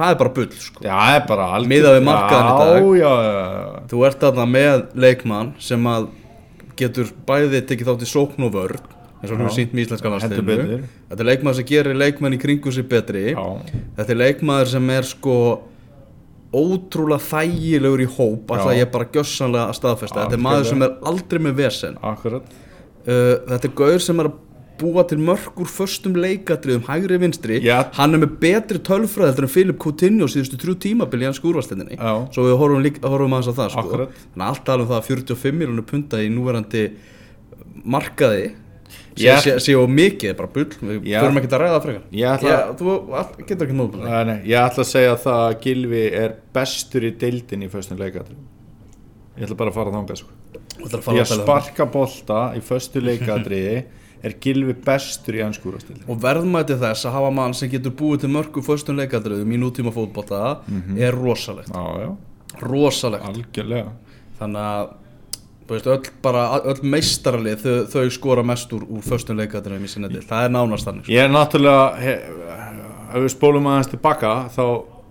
[0.00, 0.84] það er bara bull sko.
[0.84, 2.78] Já, það er bara algjör Miðað við markaðinn í dag.
[3.00, 3.82] Já, já, já.
[3.90, 6.08] Þú ert þarna með leikmann sem að
[6.80, 8.80] getur bæði tekið þátt í sókn og vörn
[9.20, 10.10] eins og hefur sínt með íslenska
[10.48, 10.84] betur.
[11.10, 13.34] þetta er leikmaður sem gerir leikmann í kringu sig betri.
[13.34, 13.42] Já,
[13.98, 15.36] þetta er leikmaður sem er sko
[16.50, 18.50] ótrúlega þægilegur í hóp.
[18.50, 20.24] Alltaf ég er bara gjössanlega að staðfesta.
[20.24, 21.98] Þetta er maður sem er aldrei með vesen.
[22.02, 22.56] Akkurat.
[23.04, 24.38] Uh, þetta er gaur sem er að
[24.80, 27.82] búa til mörg úr föstum leikadriðum hægri vinstri, Já.
[27.98, 31.98] hann er með betri tölfræð heldur en Filip Coutinho síðustu trú tímabili í hans skúrvastendinni,
[32.32, 33.86] svo við horfum, líka, horfum á það sko.
[34.00, 36.84] Þannig að allt tala um það að 45 miljónu punta í núverandi
[37.84, 38.50] markaði
[39.20, 40.64] sé, Ég- og mikið, bara bull.
[40.80, 41.20] Við Já.
[41.22, 42.02] þurfum ekki að ræða það frekar.
[42.12, 42.44] Ég
[42.80, 43.76] þú getur ekki
[44.26, 48.36] nei, ég ætla að segja það að Gilvi er bestur í deildin í föstum leikadri
[49.38, 50.30] Ég ætla bara að fara þangað sko.
[50.80, 53.84] Að sparka bolta í föstu leikadri
[54.22, 58.30] er Gilvi bestur í ennskúrastildin og verðmæti þess að hafa mann sem getur búið til
[58.34, 60.98] mörgu föstum leikadriðum í nútíma fótbolta Mhm.
[61.00, 61.68] er rosalegt.
[61.72, 62.16] Já, já,
[62.62, 63.24] rosalegt.
[63.24, 63.92] Algjörlega.
[64.40, 64.88] Þannig að
[65.70, 70.08] veist, öll, bara, öll meistaralið þau, þau skora mest úr, úr föstum leikadriðum í sinni
[70.10, 71.12] til, það er nánast þannig sko.
[71.12, 72.22] Ég er náttúrulega he-
[73.14, 74.64] ef við spólum aðeins tilbaka þá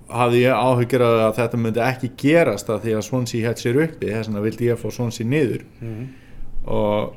[0.09, 0.77] hafði ég af
[1.29, 4.65] að þetta myndi ekki gerast að því að Swansea hætt sér uppi þess vegna vildi
[4.67, 5.63] ég fá Swansea niður.
[6.67, 7.13] Og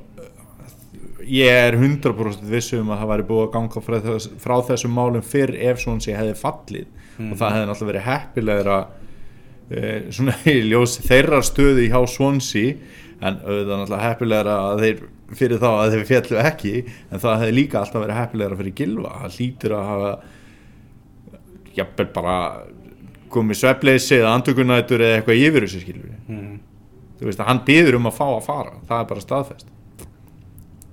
[1.29, 5.25] ég er 100% vissum að það væri búið að ganga frá, þess, frá þessum málum
[5.27, 6.91] fyrr ef Swansea hefði fallið.
[7.23, 8.77] Og það hefði náttúrulega verið heppilegra
[9.71, 9.81] e,
[10.17, 12.77] svona í ljós þeirra stöðu í hjá Swansea
[13.23, 15.03] en auðvitað náttúrulega heppilegra að þeir
[15.37, 19.13] fyrir þá að þeir fjallu ekki en það hefði líka alltaf verið heppilegra fyrir Gilva
[19.23, 20.11] það hlýtur að hafa
[21.77, 22.37] jafnvel bara
[23.33, 26.51] komið svefleysi eða andökunætur eða eitthvað yfir þessu skilur mm.
[27.21, 29.71] þú veist að hann byður um að fá að fara það er bara staðfest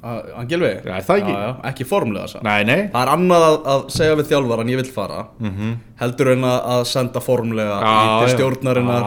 [0.03, 0.71] Hann Gilvi?
[0.85, 1.33] Já, er það ekki?
[1.35, 2.79] Já, ekki formlega þess nei, nei.
[2.93, 5.25] Það er annað að, að segja við þjálfaran ég vil fara.
[5.43, 7.79] Mm heldur en að, senda formlega
[8.23, 9.03] í stjórnarinnar.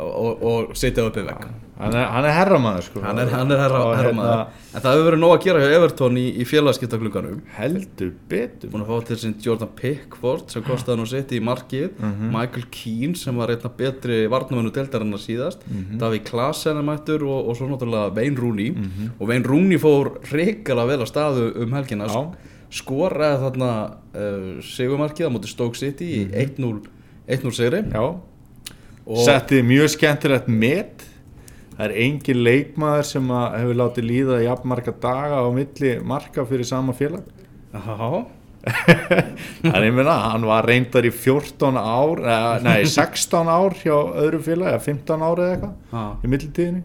[0.00, 1.44] Og, og, sitja upp í vegg.
[1.80, 3.00] Hann, er, hann er herramæður sko.
[3.00, 4.32] hann er, hann er herra, hérna,
[4.68, 8.72] en það hefur verið nóg að gera hjá Everton í, í félagskiptaglugganum heldur betur.
[8.74, 11.94] Búin að fá til sinn Jordan Pickford sem kostaði nú sitt í markið.
[11.96, 12.28] Mhm.
[12.36, 15.64] Michael Keane sem var einna betri varnamennu deildarinnar síðast.
[15.70, 15.96] Mhm.
[16.02, 18.70] Davíð Klaasen er mættur og, og svo náttúrulega Wayne Rooney.
[18.76, 19.10] Mhm.
[19.18, 22.08] og Wayne Rooney fór reikala vel að staðu um helgina.
[22.12, 22.24] Já.
[22.70, 23.70] skoraði þarna
[24.14, 26.84] uh, sigumarkið á móti Stoke City í 1-0
[27.30, 27.82] 1-0 sigri.
[27.90, 28.04] Já,
[29.24, 31.06] setti mjög skemmtilegt met.
[31.76, 36.68] Það er engin leikmaður sem hefur látið líða jafn marga daga á milli marka fyrir
[36.68, 37.24] sama félag.
[39.64, 42.20] Ég meina, hann var reyndar í 14 ár
[42.60, 46.82] nei, 16 ár hjá öðru félag eða 15 ár eða eitthvað í millitíðinni.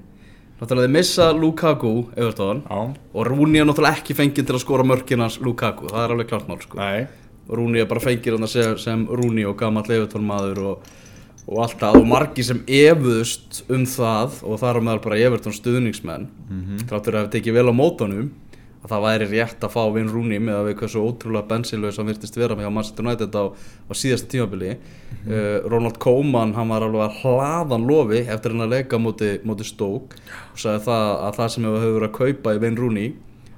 [0.56, 5.36] Náttúrulega þið missa Lukaku já, og Rooney er náttúrulega ekki fengið til að skora mörkinans
[5.44, 6.80] Lukaku, það er alveg klart mál sko.
[7.52, 10.88] Rooney er bara fengið hann sem, Rooney og gammal Everton maður og,
[11.46, 15.54] og allt það og margi sem efuðust um það og það er meðal bara Everton
[15.54, 16.88] stuðningsmenn mm -hmm.
[16.90, 18.32] þráttur að hafa tekið vel á mótanum
[18.86, 22.10] að það væri rétt að fá Vin Rooney með að við hversu ótrúlega bensinlaus hann
[22.12, 23.44] virtist vera með á Manchester United á,
[23.90, 24.78] á síðasta tímabili.
[25.26, 29.66] Uh, Ronald Koeman hann var alveg að hlaðan lofi eftir hann að leika móti, móti
[29.66, 30.20] Stoke
[30.54, 33.14] og sagði það að það sem hefur verið að kaupa í Vin Rooney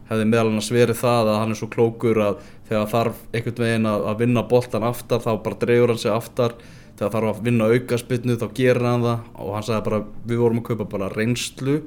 [0.08, 3.90] hefði meðal annars verið það að hann er svo klókur að þegar þarf einhvern veginn
[3.92, 6.56] að, að vinna boltan aftar þá bara dreifur hann sig aftar
[6.98, 9.30] þegar þarf að vinna aukaspinnu þá gerir hann það.
[9.44, 11.78] Og hann sagði bara við vorum að kaupa bara reynslu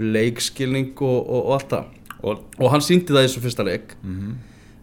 [0.00, 1.92] leikskilning og, og, og allt það.
[2.24, 3.96] Og, og hann síndi það í þessu fyrsta leik.
[4.02, 4.34] Mm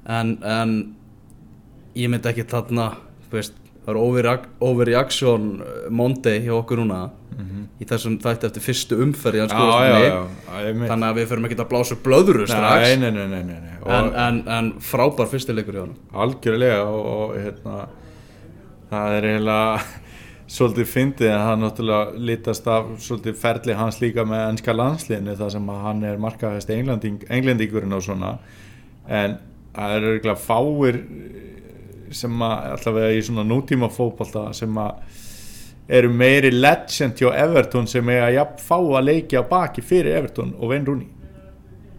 [0.06, 0.76] en, en
[1.98, 2.92] ég myndi ekki þarna
[3.32, 4.00] veist, það er
[4.72, 7.10] overreaction uh, Monday hjá okkur núna.
[7.82, 9.54] Í þessum þætti eftir fyrstu umferð í hans
[10.78, 12.84] meina þannig að við fyrir ekki að blása upp blöðru strax.
[12.84, 13.78] nei, nei, nei, nei, nei, nei.
[13.98, 17.78] en, en, en frábær fyrsti leikur hjá hann algjörlega og, og hérna
[18.92, 19.84] það er eiginlega
[20.56, 25.54] svolítið fyndið að hann náttúrulega litast af svolítið ferli hans líka með ennska landsliðinu þar
[25.56, 26.20] sem að hann er
[26.76, 28.34] englending, englendingurinn og svona
[29.08, 29.38] en
[29.72, 31.02] það eru eiginlega fáir
[32.12, 35.20] sem að allavega í svona nútíma fótbolta sem að
[35.92, 40.54] eru meiri legend hjá Everton sem er að jafn fá að leikja baki fyrir Everton
[40.60, 41.08] og Wayne Rooney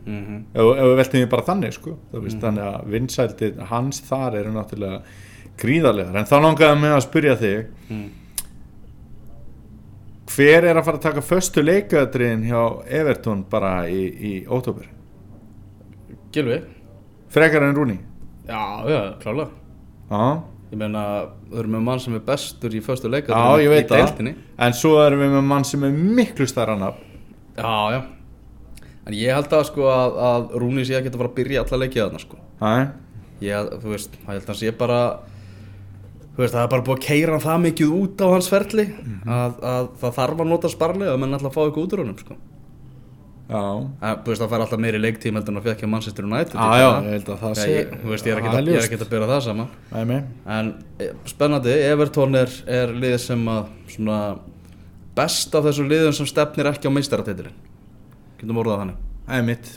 [0.04, 0.40] mm -hmm.
[0.54, 2.40] ef, við veltum við bara þannig sko mm -hmm.
[2.40, 5.02] þannig að vinsæltið hans þar eru náttúrulega
[5.60, 6.16] gríðarlegar.
[6.18, 7.58] En þá langaði mig að spyrja þig
[7.92, 8.06] mm.
[10.32, 12.62] hver er að fara að taka föstu leikaðriðin hjá
[13.00, 14.88] Everton bara í, í ótópur
[16.32, 16.62] Gilvi
[17.32, 17.98] frekar en Rúni
[18.48, 19.52] Já, já, klálega.
[20.10, 20.24] Já,
[20.72, 21.02] Ég meina,
[21.50, 24.30] þau eru með mann sem er bestur í föstu leikar já ég veit það.
[24.32, 27.02] en svo erum við með mann sem er miklu starra nafn.
[27.58, 27.98] Já, já.
[29.04, 31.80] En ég held að sko að, að Rúni sé að geta fara að byrja alla
[31.82, 32.40] leikið þarna sko.
[32.64, 32.72] Æ,
[33.42, 34.98] Ég, þú veist, ég held að hann sé bara
[36.38, 38.86] veist, það er bara búið að keira það mikið út á hans ferli
[39.26, 42.18] að, að það þarf að nota sparlega að menn alltaf fá eitthvað út úr honum
[42.22, 42.38] sko.
[43.52, 46.54] Þú veist, það fær alltaf meiri leiktíma heldur en að fekk hjá Manchester United.
[46.56, 49.12] Já, já, ég held að það sé ég, þú veist, ég er ekki að, að
[49.12, 49.74] byrja það saman.
[49.92, 50.20] Nei.
[50.56, 54.22] En e, spennandi, Everton er, er lið sem að svona
[55.18, 57.58] best af þessu liðum sem stefnir ekki á meistaratitilin
[58.40, 59.02] Getum orðað þannig.
[59.50, 59.74] Mitt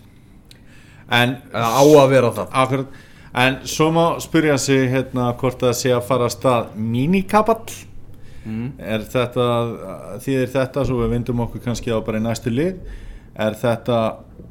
[1.14, 2.56] En á að vera það.
[2.64, 3.04] Akkurat
[3.36, 7.74] En svo má spyrja sig hérna hvort það sé að fara að stað mínikapall
[8.46, 8.68] mm.
[8.80, 9.48] Er þetta,
[10.24, 12.78] þýðir þetta svo við vindum okkur kannski á bara í næstu lið
[13.36, 13.98] Er þetta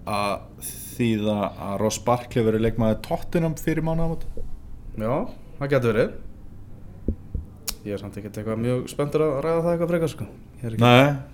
[0.04, 0.34] að
[0.98, 4.26] þýða að Ross Barkley verið leikmaði tóttinum fyrir mánuðamót?
[5.00, 5.14] Já,
[5.58, 6.12] það getur verið
[7.84, 10.76] Ég er samt ekkert eitthvað mjög spenntur að ræða það eitthvað frekar sko Ég er
[10.76, 11.33] ekki- Nei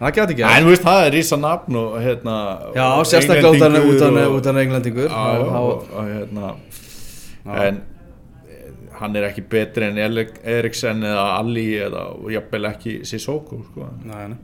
[0.00, 2.34] Það getur ekki En veist, það er rísa nafn og hérna
[2.74, 3.50] Já, sérstaklega
[4.26, 5.08] og- utan englendingur
[6.08, 6.54] hérna.
[7.64, 7.82] En
[9.00, 13.86] hann er ekki betri en Erik- Eriksen eða Ali eða jafnvel ekki Sissoko sko.
[14.04, 14.38] Nei, nei.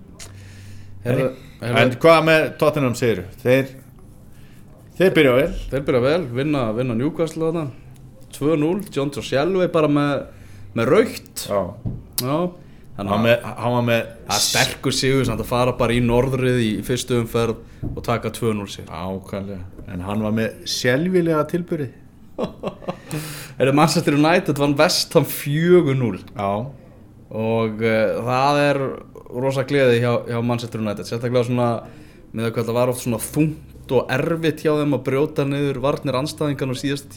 [1.06, 1.26] Heyrðu,
[1.62, 3.66] En heyrðu, hvað með Tottenham segir Þeir
[4.98, 5.50] Þeir byrja vel.
[5.70, 7.66] Þeir byrja vel, vinna, vinna Newcastle þarna.
[8.32, 10.26] 2-0, John Joe Shelby bara með,
[10.76, 11.60] með raukt Já.
[12.20, 12.36] Já,
[12.96, 16.70] þannig var að hann var með er sterkur sigur að fara bara í norðrið í
[16.86, 17.58] fyrstu umferð
[17.92, 21.90] og taka 2-0 sigur Ákvæmlega En hann var með sjálfilega tilbyrði
[23.58, 26.50] Er það Manchester United vann vestam 4-0 Já.
[27.36, 28.82] Og uh, það er
[29.36, 31.70] rosa gleði hjá, hjá Manchester United sérstaklega svona
[32.36, 35.80] með að hvað það var oft svona þungt og erfitt hjá þeim að brjóta niður
[35.84, 37.12] varnir anstæðingan á síðasta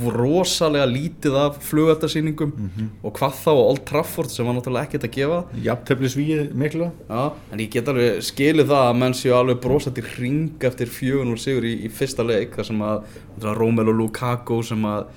[0.00, 2.52] var rosalega lítið af flugaldarsýningum
[3.02, 5.40] og hvað þá á Old Trafford sem var náttúrulega ekkert að gefa.
[5.64, 10.04] Jafntefli svíið miklu Já, en ég get alveg skilið það að menn séu alveg brosandi
[10.14, 13.04] hring eftir fjögun úr sigur í, í fyrsta leik þar sem að,
[13.56, 15.08] Romelu Lukaku sem að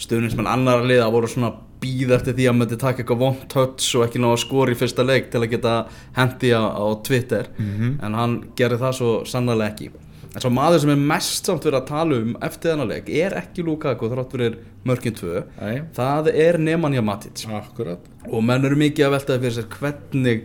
[0.00, 4.06] stuðnismenn annara liða voru svona býð eftir því að myndi taka eitthvað vond touch og
[4.06, 5.74] ekki ná að skora í fyrsta leik til að geta
[6.16, 7.48] hendi á, á Twitter.
[7.60, 9.90] En hann gerði það svo sannlega ekki.
[10.36, 13.36] En svo maður sem er mest samt verið að tala um eftir þennan leik er
[13.38, 15.30] ekki Lukaku þrátt fyrir mörkin 2
[15.62, 15.78] Nei.
[15.96, 17.46] það er Nemanja Matic.
[17.48, 20.44] Akkurat og menn eru mikið að veltaði fyrir sér hvernig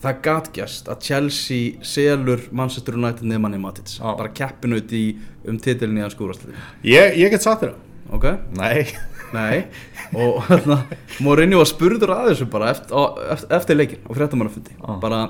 [0.00, 3.94] það gatgjast að Chelsea selur Manchester United nefnann í Matic.
[4.00, 4.10] Já.
[4.16, 5.04] bara keppinut í
[5.46, 7.76] um titilin í hans skúrastlið Ég, ég get satt þér
[8.16, 8.26] ok,
[8.58, 8.86] Nei.
[9.34, 9.64] Nei.
[10.20, 10.80] Og hérna,
[11.22, 13.02] Mourinho var spurður að þessu bara eftir, á,
[13.54, 14.74] eftir, leikin og fréttamannafundi.
[14.74, 14.94] Já.
[15.02, 15.20] bara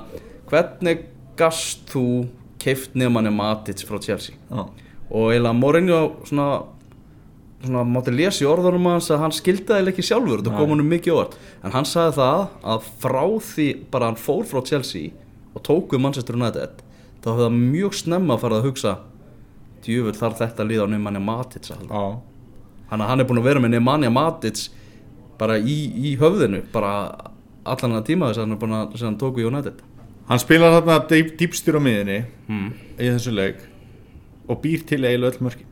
[0.49, 1.03] hvernig
[1.37, 2.05] gast þú
[2.61, 4.37] keift nefnann í Matic frá Chelsea?
[4.49, 4.65] Já
[5.11, 6.47] og eiginlega Mourinho svona
[7.61, 10.57] svona mátti lesa í orðunum hans að hann skildi það ekki sjálfur þetta Nei.
[10.57, 11.35] kom honum mikið óvart.
[11.61, 15.11] En hann sagði það að frá því bara hann fór frá Chelsea
[15.53, 16.81] og tók við Manchester United
[17.21, 18.95] þá hefði það mjög snemma að fara að hugsa
[19.85, 22.01] djúvel þarf þetta að líða á Nemanja Matic að halda.
[22.01, 22.30] Já
[22.91, 24.67] hann, hann er búin að vera með Nemanja Matic
[25.41, 25.77] bara í,
[26.11, 26.93] í höfðinu bara
[27.65, 29.81] allan að tíma þess að hann er búin að sem hann tók við United.
[30.29, 32.71] Hann spilar þarna dýp, dýpstýr á miðinni hmm.
[32.95, 33.61] í þessu leik
[34.51, 35.69] og býr til eiginlega öll mörkin.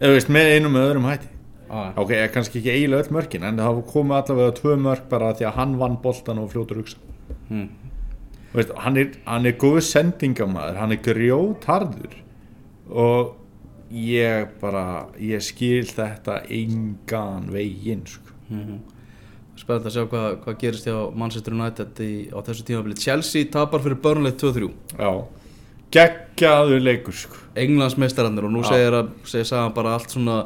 [0.00, 1.30] Eða veist með einum með öðrum hætti.
[1.70, 5.46] Ah, ok, kannski ekki eiginlega öll mörkin en það komið allavega tvö mörk bara því
[5.46, 6.98] að hann vann boltan og fljótur hugsa.
[7.50, 7.68] Hmm.
[8.54, 12.16] veist, hann, er, er góð sendingamæður hann er grjótarður
[12.90, 13.36] og
[13.90, 18.34] ég bara ég skil þetta engan veginn sko.
[19.60, 23.82] Spennandi að sjá hvað, hvað gerist hjá Manchester United í, á þessu tímafili Chelsea tapar
[23.84, 25.10] fyrir Burnley 2-3 já,
[25.92, 27.36] geggjaður leikur sko.
[27.60, 28.70] Englandsmeistarandir og nú Já.
[28.72, 28.96] segir,
[29.28, 30.38] segir sagan bara allt svona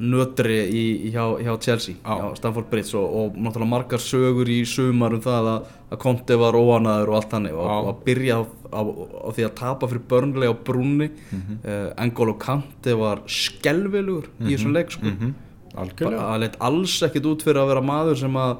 [0.00, 2.14] nötri í, hjá, hjá Chelsea Já.
[2.16, 6.38] hjá Stamford Bridge og, og náttúrulega margar sögur í sumar um það að, að Conte
[6.40, 7.76] var óanaður og allt hannig og, Já.
[7.76, 11.58] og að byrja á, á, á því að tapa fyrir Burnley á brúnni mm Mhm.
[11.62, 11.92] -hmm.
[12.06, 15.04] Engolo Kante var skelvilugur í þessum leik sko.
[15.06, 15.34] Mhm.
[15.76, 18.56] algjörlega Það leitt alls ekkit út fyrir að vera maður sem að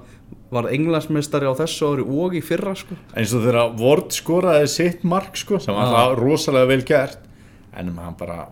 [0.50, 2.94] var englandsmeistari á þessu ári og í fyrra sko.
[3.16, 7.18] eins og þegar Vort skoraði sitt mark sko, sem var það rosalega vel gert
[7.72, 8.48] en hann bara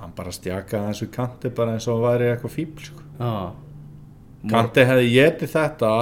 [0.00, 3.06] hann bara stjakaði þessu kanti bara eins og hann væri eitthvað fíbl sko.
[3.20, 3.32] Já,
[4.50, 5.92] kanti hefði getið þetta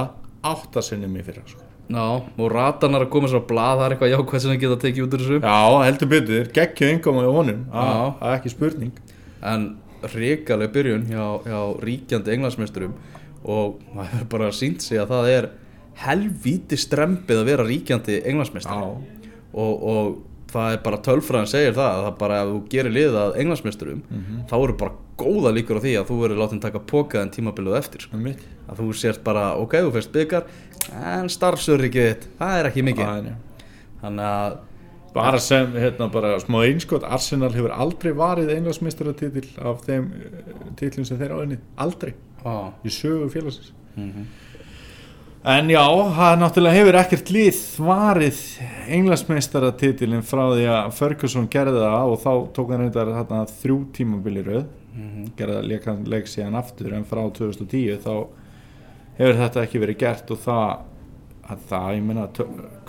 [0.45, 1.61] áttasinnum í fyrra sko.
[1.85, 4.79] Já, og ratanar að koma svo að blað það er eitthvað jákvæð sem það geta
[4.85, 5.41] tekið út úr þessu.
[5.45, 7.65] Já, heldur betur, geggju yngoma í honum.
[7.69, 7.89] Já.
[8.21, 8.95] það er ekki spurning.
[9.45, 9.67] En
[10.15, 12.95] hrikaleg byrjun hjá, hjá ríkjandi englandsmeisturum
[13.45, 15.51] og það er bara sínt sig að það er
[16.05, 18.89] helvíti strempið að vera ríkjandi englandsmeistari.
[18.89, 20.15] Já, og, og
[20.55, 24.03] það er bara tölfræðin segir það að það bara ef þú gerir liðið að englandsmeisturum
[24.51, 28.05] þá eru bara góða líkur á því að þú verður látið taka pokaðan tímabilið eftir
[28.07, 28.17] sko.
[28.17, 30.47] um mitt að þú sért bara, ok, þú fyrst byggar
[31.15, 33.11] en starfsörrikið þitt, það er ekki mikið.
[33.11, 33.37] Er-
[34.05, 34.57] þannig að
[35.15, 41.07] bara sem, hérna, bara smá einskot Arsenal hefur aldrei varið englansmeistaratitil af þeim uh, titlum
[41.07, 42.13] sem þeir á enni, aldrei.
[42.45, 43.71] Á, í sögu félagsins
[45.45, 45.83] en já,
[46.17, 48.39] það náttúrulega hefur ekkert lið varið
[48.97, 54.47] englansmeistaratitilin frá því að Ferguson gerði það og þá tók hann reyndar þarna, þrjú tímabili
[54.47, 54.65] röð
[55.39, 58.15] gerði það leik, síðan aftur en frá 2010 þá
[59.19, 60.75] hefur þetta ekki verið gert og það,
[61.51, 62.27] að það ég meina,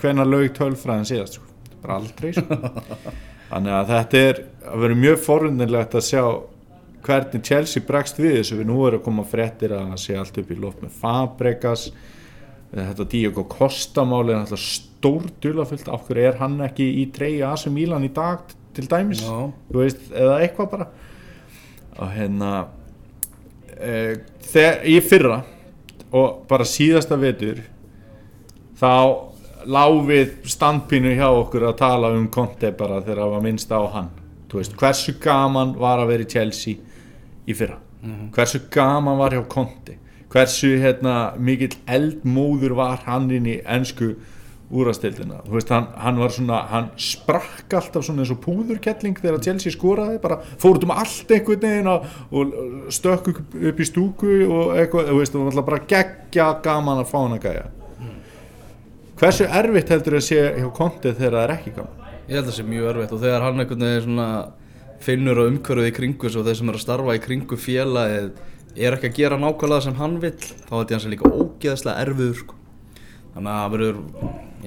[0.00, 1.54] hvenær laug tölfræðin síðast sko?
[1.82, 2.60] bara aldrei sko.
[3.50, 6.22] þannig að þetta er að vera mjög forundinlegt að sjá
[7.06, 10.50] hvernig Chelsea bregst við þessu við nú erum að koma fréttir að sé allt upp
[10.50, 11.90] í loft með Fabregas
[12.76, 17.46] þetta Diego Costa máli er alltaf stór dulafullt af hverju er hann ekki í treyju
[17.48, 18.42] AC Milan í dag
[18.76, 19.22] til dæmis?
[19.24, 20.88] Þú veist, eða eitthvað bara.
[21.96, 22.50] Og hérna
[23.72, 23.94] e,
[24.44, 25.40] þegar í fyrra
[26.16, 27.62] og bara síðasta vetur
[28.76, 28.92] þá
[29.66, 33.80] lág við standpínu hjá okkur að tala um Conte bara þegar það var minnst á
[33.96, 34.12] hann.
[34.52, 36.76] Veist, hversu gaman var að vera í Chelsea
[37.44, 37.80] í fyrra?
[38.32, 39.96] Hversu gaman var hjá Conte
[40.32, 44.14] hversu hérna, mikill eldmóður var hann inn í ennsku
[44.66, 50.86] úrastildina, hann, hann hann sprakk alltaf eins og púðurkettling þegar Chelsea skoraði bara fór út
[50.88, 52.56] um allt einhvern veginn og, og
[52.90, 57.68] stökk upp, í stúku og eitthvað, veist, bara geggja gaman að fá hann að gæja
[59.20, 62.02] hversu erfitt heldur að sé hjá Conte þegar það er ekki gaman?
[62.26, 64.20] Ég held að það sé mjög örfitt og þegar hann einhvern veginn
[65.06, 68.30] finnur á umhverfið í kringu svo þeir sem eru að starfa í kringu félagið
[68.76, 70.36] er ekki að gera nákvæmlega sem hann vill
[70.68, 72.58] þá er líka ógeðslega erfiður sko.
[73.34, 73.98] þannig að það verður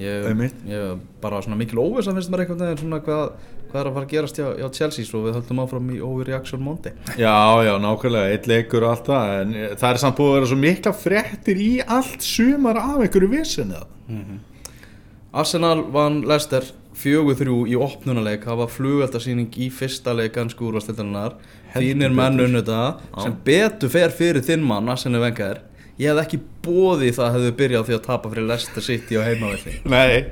[0.00, 3.24] ég, ég bara svona mikil óvisa finnst mér einhvern veginn svona hvað,
[3.70, 6.62] hvað er að fara að gerast hjá, hjá Chelsea svo við höldum áfram í overreaction
[6.64, 6.94] Monday.
[7.14, 10.50] Já, já, nákvæmlega, eitt leikur og allt það en það er samt búið að vera
[10.52, 13.82] svo mikla fréttir í allt sumar af einhverju vissinni
[15.30, 16.64] Arsenal vann Leicester
[17.00, 21.36] 4-3 í opnunuleik það var flugeldarsýning í fyrsta leik gansku úrvastildarinnar
[21.74, 25.62] þínir menn unnu þetta sem betur fer fyrir þinn mann Arsene Wenger.
[26.00, 29.78] Ég hef ekki bóði það hefðu byrjað því að tapa fyrir Leicester City á heimavelli.
[29.94, 30.26] Nei.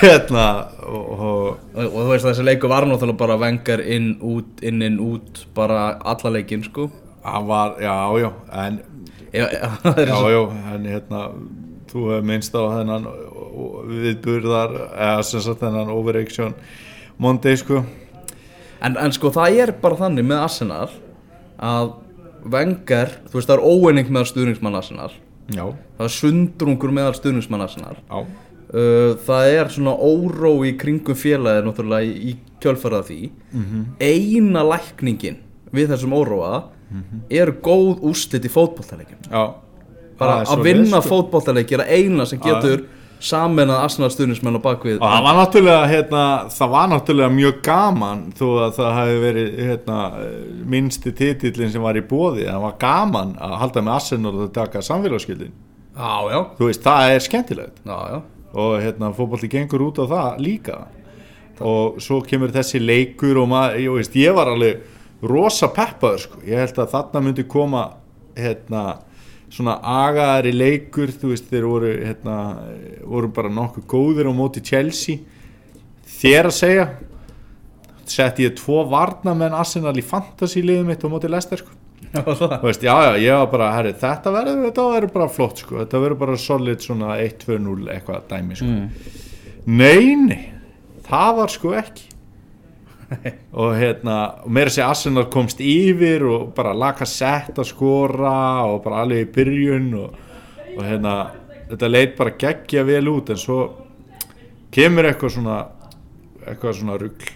[0.00, 0.46] Hérna
[0.82, 4.82] og, og, og, og þú veist þessi leiku var náttúrulega bara Wenger inn, út, inn,
[4.82, 6.88] inn, út bara alla leikin sko.
[7.26, 8.30] Hann var, já, já
[8.66, 8.80] en,
[9.34, 9.70] já, já,
[10.34, 10.42] já,
[10.74, 11.22] en hérna
[11.90, 13.06] þú hefur minnst á þennan
[13.90, 16.56] viðburðar eða sem sagt þennan overreaction
[17.22, 17.82] Monday sko.
[18.84, 20.88] En, en sko það er bara þannig með Arsenal
[21.56, 21.94] að
[22.46, 25.12] Wenger, þú veist það er óeining meðal stuðningsmann Arsenal.
[25.50, 25.64] Já,
[25.96, 27.96] það er sundrungur meðal stuðningsmann Arsenal.
[28.06, 33.20] Já, uh, það er svona óró í kringum félagið náttúrulega í, kjölfarað því.
[34.00, 35.40] Eina lækningin
[35.74, 36.66] við þessum óróa
[37.32, 39.26] er góð úrslit í fótboltaleikjum.
[39.32, 39.65] Já
[40.18, 41.08] bara að vinna sko.
[41.10, 42.86] fótboltaleiki er að eina sem getur
[43.26, 48.24] samennað Arsenal stuðningsmenn á bakvið Og það var náttúrulega, hérna, það var náttúrulega mjög gaman
[48.36, 50.00] þó að það hefði verið hérna,
[50.74, 54.84] minnsti titillin sem var í bóði það var gaman að halda með Arsenal og taka
[56.28, 57.80] já, þú veist, það er skemmtilegt.
[57.88, 58.18] Já, já.
[58.56, 60.76] Og hérna, fótbolti gengur út á það líka.
[61.64, 66.42] Og svo kemur þessi leikur og maður, ég veist, ég var alveg rosa peppaður, sko,
[66.44, 67.86] ég held að þarna myndi koma,
[68.36, 68.82] hérna
[69.52, 72.36] svona agaðari leikur þú veist, þeir voru, hérna
[73.06, 75.22] voru bara nokkuð góðir á móti Chelsea.
[76.16, 76.86] Þér að segja
[78.06, 81.74] sett ég tvo varnamenn Arsenal í fantasy liðum mitt á móti Leicester, sko.
[82.62, 86.36] Veist, já, já, ég var bara, herri, þetta verður, bara flott, sko, þetta verður bara
[86.40, 88.74] solid svona 1-2-0 eitthvað dæmi, sko.
[89.66, 90.44] Nei, nei,
[91.08, 92.06] það var sko ekki.
[93.60, 98.32] og hérna, og meira segja Arsenal komst yfir og bara laka sett að skora
[98.66, 100.16] og bara alveg í byrjun og,
[100.76, 101.12] og hérna,
[101.70, 103.60] þetta leit bara geggja vel út en svo
[104.74, 105.60] kemur eitthvað svona,
[106.46, 107.30] eitthvað svona rugl.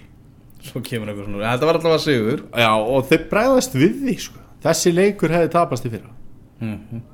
[0.66, 4.16] svo kemur eitthvað svona, þetta var alltaf að sigur Já, og þeir bregðast við því,
[4.26, 4.42] sko.
[4.66, 6.12] þessi leikur hefði tapast í fyrra
[6.60, 7.06] mm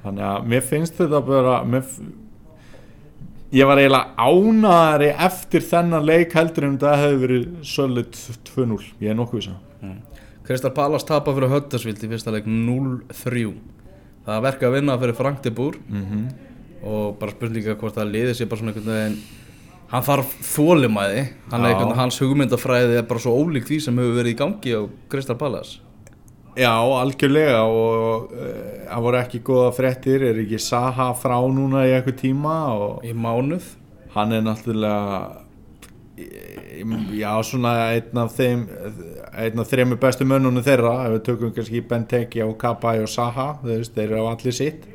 [0.00, 1.98] þannig að mér finnst þetta bara mér, f-
[3.50, 9.10] ég var eiginlega ánæðari eftir þennan leik heldur en það hefði verið solid 2-0, ég
[9.10, 9.58] er nokkuð vissan
[10.46, 13.50] Kristal Palas tapa fyrir Höttersvild í fyrsta leik 0-3
[14.26, 16.24] það verka að vinna fyrir Franktibúr mm -hmm.
[16.86, 19.18] og bara spurninga hvort það liði sér bara svona einhvern veginn
[19.90, 24.38] hann þarf þólimæði hann hans hugmyndafræði er bara svo ólík því sem hefur verið í
[24.38, 25.80] gangi á Kristal Palas
[26.58, 28.46] Já, algjörlega og uh,
[28.88, 30.24] það voru ekki góða fréttir.
[30.30, 32.56] Er ekki Saha frá núna í eitthvað tíma
[33.06, 33.76] í mánuð?
[34.16, 35.44] Hann er náttúrulega
[36.18, 36.82] eh,
[37.14, 38.64] já, svona einn af þeim
[39.30, 43.52] einn af þrejum bestu mönnunum þeirra ef við tökum kannski Benteke og Kapai og Saha
[43.62, 44.88] veist, þeir eru á allir sitt.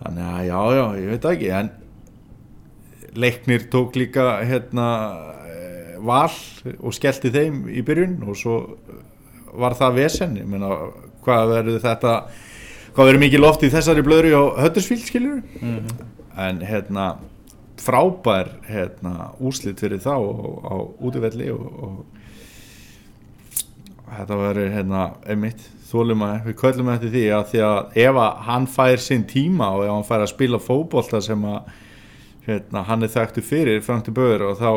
[0.00, 1.72] Þannig að já, já, ég veit ekki en
[3.14, 4.88] leiknir tók líka hérna
[5.46, 6.32] eh, val
[6.80, 8.56] og skellti þeim í byrjun og svo
[9.60, 10.36] var það vesen?
[10.40, 10.70] Ég meina,
[11.24, 12.16] hvað verður þetta
[12.94, 15.40] hvað verður mikið loft í þessari blöðru á Höttersvíld skilur
[16.38, 17.14] en hérna
[17.84, 20.22] frábær hérna, úslit fyrir þá á,
[20.70, 21.92] á útivelli og, og
[24.14, 28.42] þetta verður hérna, einmitt þólum að við köllum eftir því að því að ef að
[28.48, 31.72] hann fær sinn tíma og ef hann fær að spila fótbolta sem að
[32.46, 34.70] hérna, hann er þekktu fyrir fram til böður og þá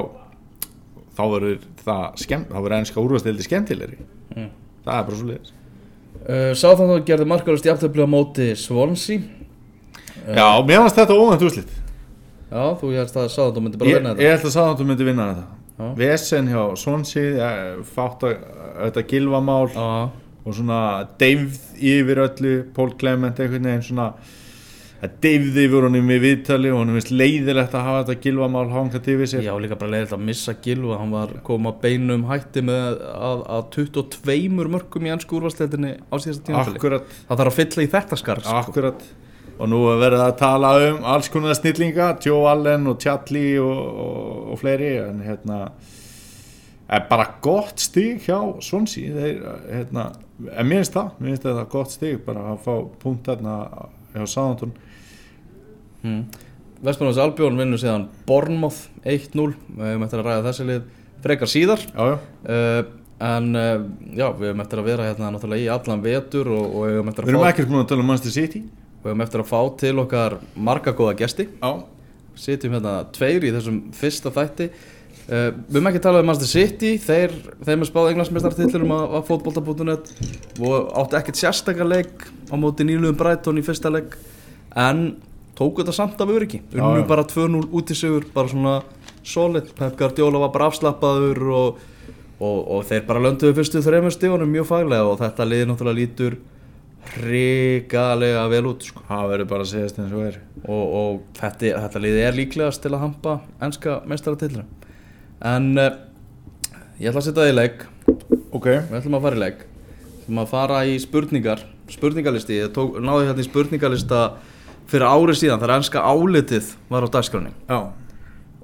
[1.18, 3.98] þá verður það skemmt þá verður ennska úrvastildi skemmtilegri.
[4.36, 4.50] Mm.
[4.88, 9.22] Það er bara svo leiðis uh, Sáþandur gerði markalust jafntöfli á móti Swansea.
[10.28, 11.76] Já, mér fannst þetta óvænt úslit
[12.48, 15.08] já, þú hérst að Sáþandur myndi bara ég, vinna ég þetta held að Sáðandur myndi
[15.08, 15.94] vinna þetta.
[15.98, 18.40] Vesen hjá Swansea eh, fátt að
[18.78, 19.68] þetta gilvamál
[20.48, 20.82] og svona
[21.20, 24.12] deyfð yfir öllu Pól Clement einhvern veginn svona
[24.98, 29.10] að deyfð yfir honum í viðtali og honum finnst leiðilegt að hafa þetta gilvamál hangað
[29.14, 29.44] yfir sér.
[29.46, 33.68] Já, líka bara leiðilegt að missa Gilva hann var koma beinum hætti með að, að
[33.76, 38.20] 22 mörgum í ennsku úrvarsleitinni á síðasta tímafili akkurat, Það þarf að fylla í þetta
[38.24, 38.62] skar sko.
[38.64, 39.06] akkurat.
[39.58, 43.78] Og nú er verið að tala um alls konar snillinga, Joe Allen og Chatli og,
[43.78, 45.60] og, og fleiri en hérna
[46.88, 49.14] er bara gott stig hjá Swansea.
[49.14, 49.40] Þeir,
[49.70, 50.10] hérna,
[50.54, 53.58] en mér finnst það mér finnst þetta gott stig bara að fá punkt hérna
[54.14, 54.76] hjá Sáðantón
[56.04, 56.22] mm.
[56.86, 60.88] Vestmannars Albjörn vinnur síðan Bournemouth 1-0 Við hefum eftir að ræða þessi lið
[61.24, 61.84] frekar síðar.
[61.90, 62.18] Já, já,
[62.54, 63.80] uh, En uh,
[64.14, 67.08] já, við hefum eftir að vera hérna náttúrulega í allan vetur og, og við hefum
[67.10, 68.60] eftir við að fá ekkert búin að tala um Manchester City.
[69.02, 70.36] Við hefum eftir að fá til okkar
[70.68, 71.48] marga góða gesti.
[71.58, 71.72] Já,
[72.38, 74.68] Sitjum hérna tveir í þessum fyrsta þætti.
[75.28, 76.92] Uh, Við hefum ekki talað um Manchester City.
[77.02, 77.34] Þeir,
[77.66, 80.14] þeim er spáð englandsmeistartitlurum að, að fótbolta.net
[80.62, 84.14] og áttu ekkert sérstakar leik á móti nýluðum Brighton í fyrsta leik.
[84.78, 85.08] En
[85.58, 86.62] tóku þetta samt af öryggi.
[86.78, 88.76] Unnu bara 2-0 út í sigur bara svona
[89.26, 89.72] solid.
[89.78, 91.82] Pep Guardiola var bara afslappaður og,
[92.40, 96.40] og, og þeir bara lönduðu fyrstu þreymur stífunum mjög faglega og þetta liði náttúrulega lítur
[97.18, 99.06] hrikalega vel út sko.
[99.08, 100.42] Það verður bara að segjast eins og er.
[100.66, 104.68] Og, og þetta, þetta liði er líklegast til að hampa ennska meistaratillinu
[105.46, 105.94] en uh,
[106.98, 107.84] ég ætla að setja það í leik
[108.58, 111.66] ok, við ætlum að fara í leik við ætlum að fara í spurningar.
[111.88, 114.22] Spurningalisti, ég tók, náði hérna í spurningalista
[114.88, 117.54] fyrir árið síðan þegar ennska álitið var á dagskráni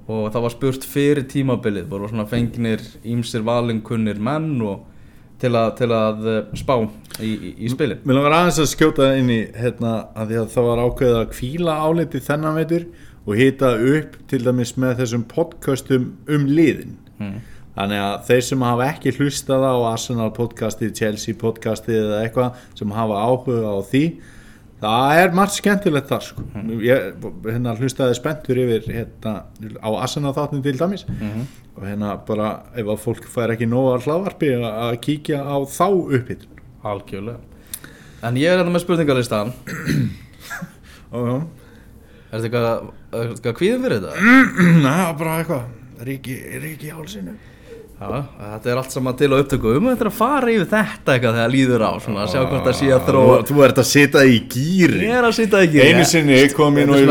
[0.04, 4.90] og það var spurt fyrir tímabilið voru svona fengnir ímsir valinkunnir menn og
[5.40, 8.02] til að, til að eh, spá í, í, í spilin.
[8.06, 11.78] Mér langar aðeins að skjóta inn í hérna að að það var ákveðið að kvíla
[11.84, 12.86] áliti þennan veitur
[13.24, 16.96] og hita upp til dæmis með þessum podcastum um liðin.
[17.14, 17.42] Mm.
[17.76, 22.94] þannig að þeir sem hafa ekki hlustað á Arsenal podcastið, Chelsea podcastið eða eitthvað sem
[22.94, 24.02] hafa áhuga á því
[24.84, 26.46] það er margt skemmtilegt þar sko.
[26.84, 29.34] ég hérna, hlustaði spenntur yfir hérna,
[29.80, 31.06] á Arsenal þáttin til dæmis.
[31.08, 35.88] Mm og hérna bara ef að fólk fær ekki nóga hlaðvarpi að kíkja á þá
[35.90, 37.40] upphittun algjörlega.
[38.24, 39.50] En ég er hérna með spurningalistan
[41.10, 41.42] og
[42.34, 42.60] Er þetta
[43.14, 44.38] eitthvað, kvíðin fyrir þetta?
[44.84, 45.66] Næ, bara eitthvað.
[46.02, 47.36] Ríki, ríki hálsinu
[48.04, 48.20] Já,
[48.54, 49.72] þetta er allt saman til á upptöku.
[49.78, 52.76] Um þetta að fara yfir þetta eitthvað þegar líður á svona, að sjá hvort það
[52.80, 56.04] sé að þróa Þú ert að sitja í gýri Ég er að sýta ekki Einu
[56.08, 57.06] sinni kom ég nú í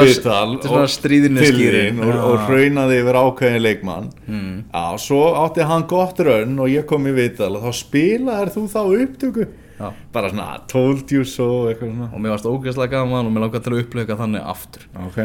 [1.74, 4.10] þín og, hraunaði yfir ákveðin leikmann.
[4.28, 4.56] Mm.
[4.70, 8.66] Já, svo átti hann gott raun og ég kom í viðtal og þá spilaðir þú
[8.74, 9.48] þá upptöku.
[9.80, 9.88] Já.
[10.16, 12.12] Bara svona, told you so eitthvað svona.
[12.12, 14.86] Og mér varst ógeðslega gaman og mér langar til að upplega þannig aftur.
[15.08, 15.24] Ok.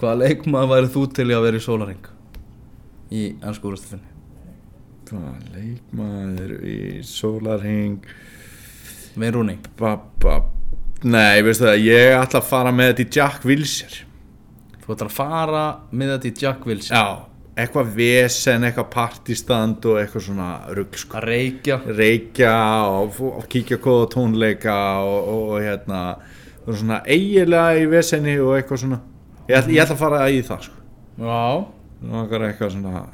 [0.00, 2.14] Hvaða leikmaður væri þú til í að vera í sólaring?
[3.10, 4.09] Í ennsku úrstufinni
[5.10, 8.04] Hvað, leikmaður í sólarhing
[9.18, 9.56] Með Rúni
[11.00, 14.06] Nei, veistu það, ég ætla að fara með þetta í Jack Wilshere.
[14.84, 17.04] Þú ætlar að fara með þetta í Jack Wilson Já,
[17.64, 20.48] eitthvað vesen, eitthvað partistand og eitthvað svona
[20.78, 21.18] rugg sko.
[21.18, 21.82] Að reykja.
[21.88, 22.56] Reykja
[23.00, 26.02] og, og kíkja góða tónleika og, og, og hérna
[26.68, 29.00] svona eiginlega í vesenni og eitthvað svona.
[29.48, 30.84] Ég ætla, ég ætla að fara í það sko.
[31.18, 31.40] Já,
[32.10, 33.08] Langar eitthvað svona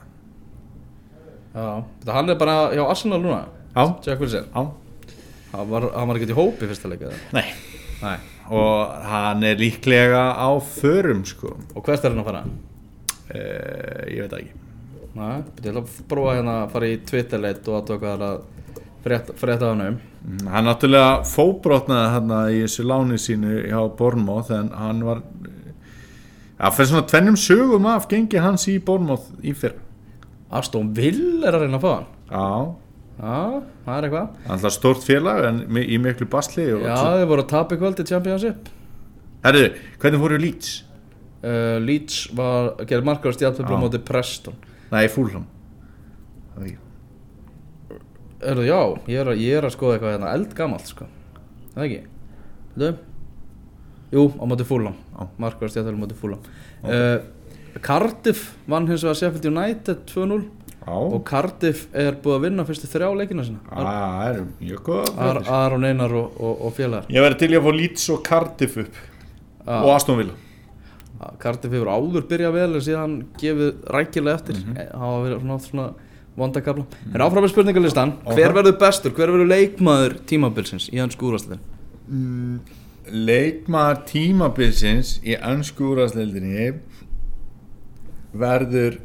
[1.56, 3.44] Þetta hann er bara hjá Arsenal núna.
[3.76, 4.66] Já, Jack Wilson já,
[5.52, 7.46] Hann var, hann var ekki í hópi fyrsta leika nei.
[8.02, 8.16] Nei.
[8.52, 11.54] Og hann er líklega á förum sko.
[11.74, 12.42] Og hvert er hann að fara?
[13.26, 14.58] uh, ég veit það ekki.
[15.16, 15.32] Nei,
[15.64, 18.36] ég ætla að prófa hérna að fara í Twitterleit og að tóka það að
[19.06, 19.96] frétta, frétta hann
[20.26, 25.20] Mm, hann náttúrulega fóbrotnaði hann í þessu láni sínu hjá Bornmoth en hann var
[26.58, 29.85] að fyrir svona tvennum sögum af gengi hans í Bornmoth í fyrra
[30.50, 32.10] Aston Vill er að reyna að fá hann.
[32.30, 32.74] Já,
[33.16, 33.36] Já,
[33.86, 34.40] það er eitthvað.
[34.52, 38.06] Alltaf stórt félag en í miklu basli Já, þeir voru að tapa í kvöld í
[38.10, 38.68] Championship.
[39.46, 39.70] Herðu,
[40.02, 40.72] hvernig fóru Leeds?
[41.46, 42.74] uh, Leeds var
[43.32, 43.80] á stjálfablu Já.
[43.80, 44.56] móti Preston.
[44.92, 45.46] Nei, Fúlham
[46.54, 46.82] Það er ekki.
[48.46, 48.80] Erðu, já,
[49.10, 50.32] ég er, ég er að skoða eitthvað hérna.
[50.36, 51.06] Eldgamalt sko.
[51.74, 52.00] Það ekki?
[52.76, 52.90] Veitu?
[54.12, 54.96] Jú, á móti Fulham.
[55.16, 55.22] Já.
[55.42, 56.44] Markar á stjálfablu móti Fulham.
[56.84, 57.16] Uh,
[57.86, 60.40] Cardiff vann hins vegar Sheffield United 2-0
[60.86, 65.20] Já, og Cardiff er búið að vinna fyrstu þrjá leikina sinna það er mjög góð
[65.26, 67.08] Ar Aron Einar og, og, og félagar.
[67.10, 68.98] Ég verði til í að fá Leeds og Cardiff upp.
[69.66, 69.76] Já.
[69.82, 70.36] og Aston Villa.
[71.42, 74.60] Cardiff hefur áður byrjað vel en síðan gefið rækilega eftir.
[74.62, 75.86] Mm hafa verið svona, svona
[76.36, 77.14] vondakabla mm.
[77.14, 78.12] en áfram með spurningalistan.
[78.28, 81.62] Hver verður bestur, hver verður leikmaður tímabilsins í hans skúrastlinn
[83.06, 86.68] Leikmaður tímabilsins í önsku úrastleildinni
[88.38, 88.98] verður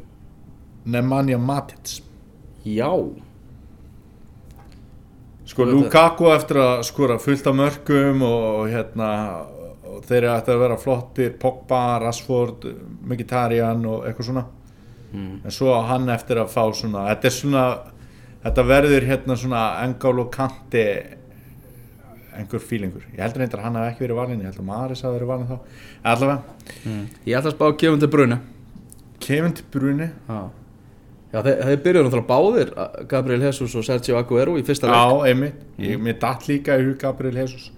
[0.86, 2.02] Nemanja Matic.
[2.66, 2.90] Já,
[5.52, 9.08] Sko Þetta- Lukaku eftir að skora fullt af mörgum og, og hérna
[9.92, 12.70] og þeir eru eftir að vera flottir Pogba, Rashford,
[13.04, 14.46] Mkhitaryan og eitthvað svona.
[15.12, 15.42] Mm.
[15.44, 17.64] en svo hann eftir að fá svona þetta er svona
[18.46, 20.86] þetta verður hérna svona Engál og Kanti
[22.32, 25.04] einhver fílingur ég heldur reyndar að hann hafi ekki verið valinn ég held að Maris
[25.04, 25.58] hafi verið valinn þá.
[26.14, 26.56] Allavega,
[26.86, 27.04] mm.
[27.28, 28.38] ég ætla að spá Kevin De Bruyne
[29.24, 30.08] Kevin De Bruyne.
[30.28, 30.40] Já,
[31.34, 32.74] já þeir, byrjuðu náttúrulega báðir
[33.12, 34.98] Gabriel Jesus og Sergio Aguero í fyrsta leik.
[34.98, 37.70] Á, einmitt, ég, mér datt líka í hug Gabriel Jesus.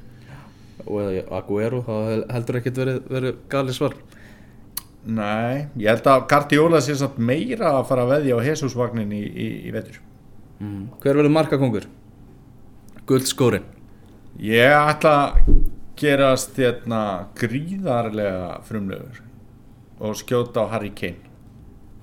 [0.87, 3.93] Og Aguero, þá hel- heldur ekkert verið, verið gali svar.
[5.03, 9.11] Nei, ég held að Guardiola sé samt meira að fara að veðja á Jesus vagnin
[9.11, 9.99] í, í, í vetur.
[10.63, 10.85] Mm.
[11.03, 11.85] hver verður markakongur?
[13.09, 13.65] Guldskórin
[14.39, 15.57] ég ætla að
[15.99, 16.99] gerast hérna
[17.35, 19.19] gríðarlega frumlegur
[19.99, 21.19] og skjóta á Harry Kane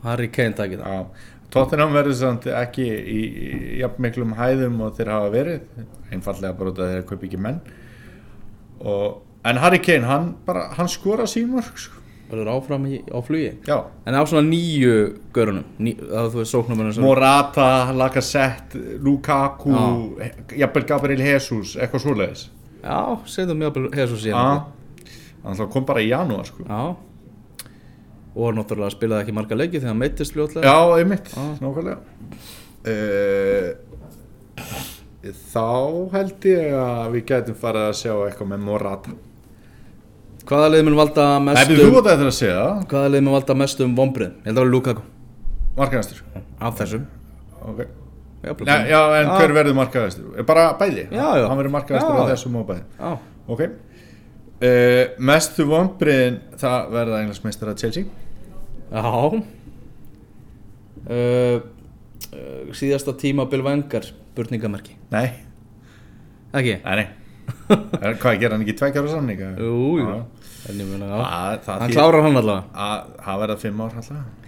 [0.05, 0.83] Harry Kane takið.
[0.87, 5.87] Það Tottenham verður samt ekki í, í jafn miklum hæðum og þeir hafa verið.
[6.15, 7.59] Einfallega bara út af þeir kaup ekki menn.
[8.81, 9.19] Og,
[9.51, 11.99] en Harry Kane hann, bara, hann skora sín mörg sko.
[12.31, 13.51] verður áfram í, á flugi?
[13.67, 14.93] Já, En á svona nýju
[15.35, 15.97] görunum ný,
[17.03, 19.75] Morata, Lacazette Lukaku,
[20.55, 22.45] jafnvel Gabriel Jesus eitthvað svoleiðis.
[22.85, 23.19] Já,
[23.59, 24.63] mjög að Jesus í hann
[25.43, 26.63] hann kom bara í janúar sko.
[26.69, 27.10] Já
[28.35, 31.47] Og náttúrulega spilaði ekki marga leiki þegar hann meittist fljótlega já, einmitt, Já.
[31.59, 31.99] nákvæmlega
[32.87, 33.71] uh,
[35.51, 35.67] þá
[36.15, 39.17] held ég að við gætum farið að sjá eitthvað með Morata
[40.51, 41.25] Hvaða lið mun valda
[42.33, 42.87] segja það?
[42.91, 44.31] Hvaða lið mun valda mestum vombrið?
[44.31, 45.05] Ég held að það var Lukaku
[45.77, 46.23] Markaðastur
[46.61, 47.05] Af þessum
[47.67, 47.91] okay.
[48.41, 50.41] Já, Nei, já, en hver verður markaðastur?
[50.49, 51.11] Bara bæði?
[51.13, 51.45] Já, já.
[51.51, 52.31] Hann verður markaðastur Já, já.
[52.33, 53.11] þessum og bæði Já,
[53.51, 53.67] Ok
[54.61, 58.05] uh, Mestu vonbriðin það verða englansmeistar að Chelsea
[58.91, 59.05] já.
[61.11, 61.61] Uh, uh,
[62.77, 65.31] Síðasta tíma Bill Vengar Burningamerki Nei,
[66.55, 66.77] Ekki?
[66.85, 67.09] nei, nei
[68.21, 69.55] Hvað gerir hann ekki tveikjára samninga?
[69.59, 70.11] Jú, jú
[70.61, 74.39] Hann klárar hann allavega að það verða fimm ár alltaf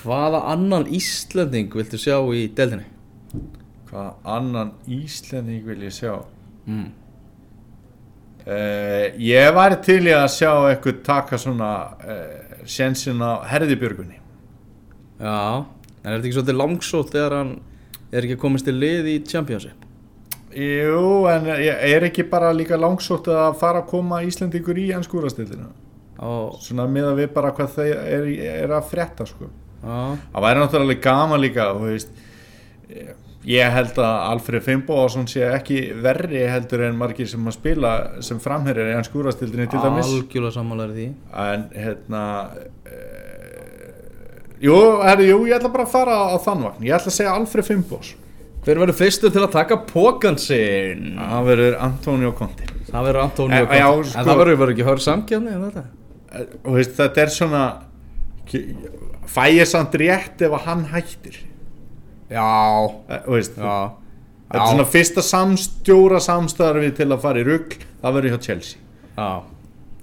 [0.00, 2.86] Hvaða annan Íslanding viltu sjá í deildinni?
[3.90, 6.12] Hvað annan Íslending vil ég sjá?
[6.70, 6.92] Mm.
[8.50, 11.68] Uh, ég væri til í að sjá eitthvað taka svona
[12.02, 14.16] uh, sjensin á herðibjörgunni
[15.20, 17.52] Já, en er þetta ekki svolítið langsótt þegar hann
[18.10, 19.86] er ekki komist til lið í Championship?
[20.50, 25.70] Jú, en ég er ekki bara líka langsótt að fara að koma Íslendingur í ennskúrastildina
[26.18, 28.26] Á, svona miða við bara hvað þeir er,
[28.64, 29.46] er að frétta sko.
[29.86, 32.10] á, það væri náttúrulega gaman líka þú veist
[32.90, 33.14] eh,
[33.48, 37.92] ég held að Alfred Fimboðsson sé ekki verri heldur en margir sem að spila
[38.26, 40.10] sem framherjar í ennskúrastildinni til dæmis.
[40.12, 41.06] Algjörlega sammálaður því.
[41.46, 42.56] En hérna uh,
[44.60, 44.76] jú,
[45.06, 46.84] herri, jú, ég ætla bara að fara á þann vagn.
[46.84, 48.10] Ég ætla að segja Alfred Fimbos
[48.60, 51.14] Hver verður fyrstur til að taka pókan sinn?
[51.16, 53.78] það verður Antonio Conti Það verður Antonio Eh, Conte.
[53.80, 55.84] já, En sko- það verður verður ekki höra samkjöfni en þetta?
[56.34, 57.62] Eh, þú veist, þetta er svona
[59.30, 61.36] fæ ég samt rétt ef að hann hættir
[62.30, 63.90] Já, Eh, veist, já.
[64.50, 68.78] þetta er svona fyrsta samstjóra samstarfi til að fara í rugg það verður hjá Chelsea.
[69.16, 69.42] Já,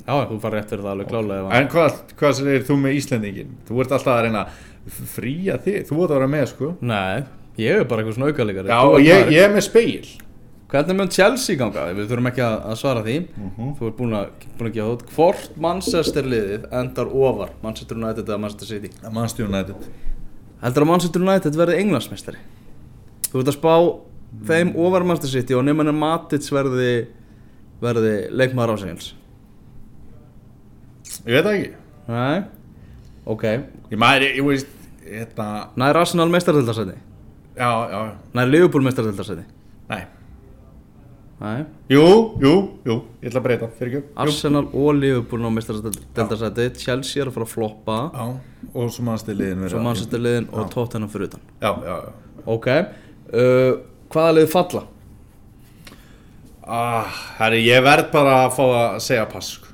[0.08, 3.82] já, þú rétt fyrir það alveg klálega en hvað, hvað segir þú með Íslendingin þú
[3.82, 5.82] ert alltaf að reyna að fría þig.
[5.88, 6.70] Þú ert að vera með sko.
[6.82, 7.24] Nei,
[7.58, 10.08] ég er bara eitthvað svona aukalegari já, ég, ég er með speil
[10.68, 11.86] Hvernig mun Chelsea ganga?
[11.96, 13.14] Við þurfum ekki að, svara því.
[13.40, 13.68] Mhm.
[13.80, 14.26] Þú ert búin að,
[14.60, 18.90] búin að gefa út Hvort Manchester liðið endar ofar Manchester United eða Manchester City?
[19.08, 19.76] Manchester United
[20.64, 22.42] Heldur að Manchester United verði englandsmeistari?
[23.28, 23.74] Þú ert að spá
[24.48, 26.92] þeim ofar Manchester City og nefnir Matic verði
[27.82, 29.12] verði leikmaður ásegils
[31.28, 31.70] ég veit ekki.
[32.08, 32.40] Nei?
[33.28, 33.44] Ok.
[33.92, 34.70] Ég maður, ég, veist
[35.04, 35.48] hérna,
[35.80, 36.96] Nær Arsenal meistardeldarsæti
[37.58, 38.00] já, já,
[38.36, 39.46] Nær Liverpool meistardeldarsæti
[39.92, 40.02] nei
[41.38, 41.66] Nei.
[41.94, 42.04] Jú,
[42.42, 44.14] jú, jú, ég ætla að breyta fyrir ekki.
[44.24, 47.98] Arsenal og Liverpool á meistardeldarsæti Chelsea er að fara að floppa.
[48.10, 51.44] Já, og svo Manchester liðin Svo Manchester liðin og Tottenham fyrir utan.
[51.62, 52.42] Já, já, já.
[52.56, 52.68] Ok.
[53.28, 53.78] Uh,
[54.08, 54.84] Hvaða lið falla?
[56.68, 59.70] ah, herri, ég verð bara að fá að segja pass sko.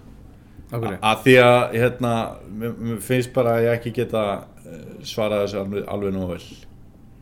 [0.73, 2.13] Að því að hérna,
[2.59, 4.23] mér, finnst bara að ég ekki geta
[4.65, 6.41] eh, svarað þessu alveg, alveg nú vel.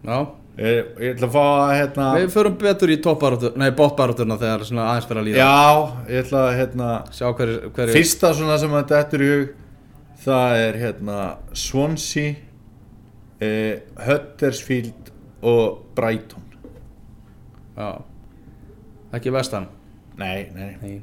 [0.08, 0.18] Já
[0.58, 5.08] ég, ég ætla að fá að hérna, Við förum betur í botbaráturna þegar svona aðeins
[5.10, 5.48] fyrir að líða.
[5.48, 9.50] Já, ég ætla að hérna, Sjá hverju hver fyrsta svona sem þetta er í hug
[10.22, 11.18] það er hérna
[11.58, 12.34] Swansea
[13.42, 16.44] eh, Huddersfield og Brighton.
[17.78, 18.02] Já.
[19.18, 19.66] Ekki vestan?
[20.20, 20.98] Nei, nei, Nei.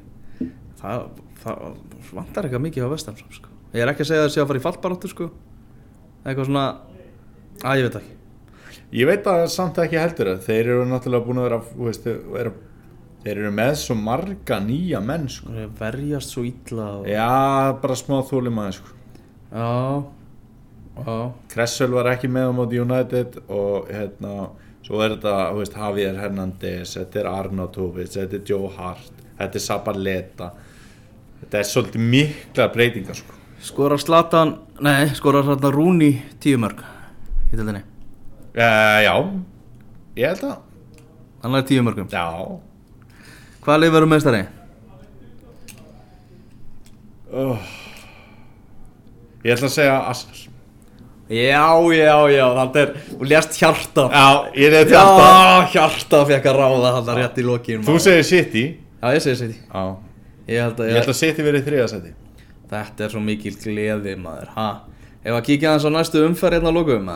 [0.79, 1.09] Það,
[1.41, 1.65] það
[2.15, 3.51] vantar eitthvað mikið á vestan sko.
[3.75, 5.27] Ég er ekki að segja að það sé að fara í fallbarátur sko.
[6.23, 6.63] Eitthvað svona
[7.59, 8.18] Að ég veit ekki
[8.95, 12.53] ég veit að samt ekki heldur að þeir eru náttúrulega búin að vera, veist, vera
[13.23, 15.51] þeir eru með svo marga nýja menn sko.
[15.53, 17.09] Er verjast svo illa og...
[17.09, 17.27] já,
[17.81, 18.95] bara smá þólum aðeins sko.
[19.51, 19.69] Já
[20.99, 21.17] Já
[21.51, 24.49] Kressel var ekki með á móti United og hérna
[24.83, 29.63] svo er þetta, veist, Javier Hernandez þetta er Arnautovic, þetta er Joe Hart þetta er
[29.63, 30.49] Sabaleta
[31.43, 33.37] þetta er svolítið mikla breytingar sko.
[33.63, 36.83] Skorar Slatan Nei, skorar Slatan Rúni tíu mörg
[37.49, 37.83] Í tildinni
[38.59, 39.13] uh, já.
[40.19, 40.57] Ég held að
[41.39, 42.07] Hann er tíu mörgum.
[42.11, 42.25] Já,
[43.63, 44.45] Hvaða lið verður meistari?
[49.45, 50.47] ég ætla að segja Arsenal
[51.29, 51.61] Já,
[51.93, 54.05] já, já, það er Þú lést hjarta.
[54.09, 57.83] Já, ég er þetta Já, hjarta fekk að ráða hann rétt í lokin.
[57.85, 58.63] Þú segir City.
[58.97, 59.59] Já, ég segi City.
[59.69, 59.83] Já.
[60.49, 62.15] Ég held að ég ætla að City verið þriðasæti
[62.71, 64.49] Þetta er svo mikil gleði maður.
[64.55, 64.67] Ha?
[65.21, 67.13] Ef að kíkja aðeins á næstu umferð hérna að lókum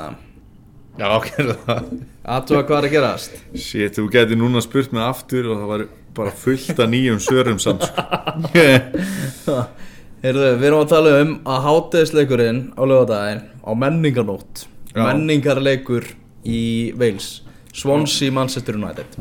[0.99, 1.29] já, ok,
[1.67, 1.87] það
[2.23, 5.85] Aðtúa hvað er að gerast Shit, þú geti núna spurt mig aftur og það var
[6.13, 9.57] bara fullt af nýjum svörum samt sko.
[10.23, 15.01] Heyrðu, við erum að tala um að hátegisleikurinn á lögadaginn á menningarnótt Já.
[15.09, 16.05] Menningarleikur
[16.45, 17.41] í Wales
[17.73, 19.17] Swansea Manchester United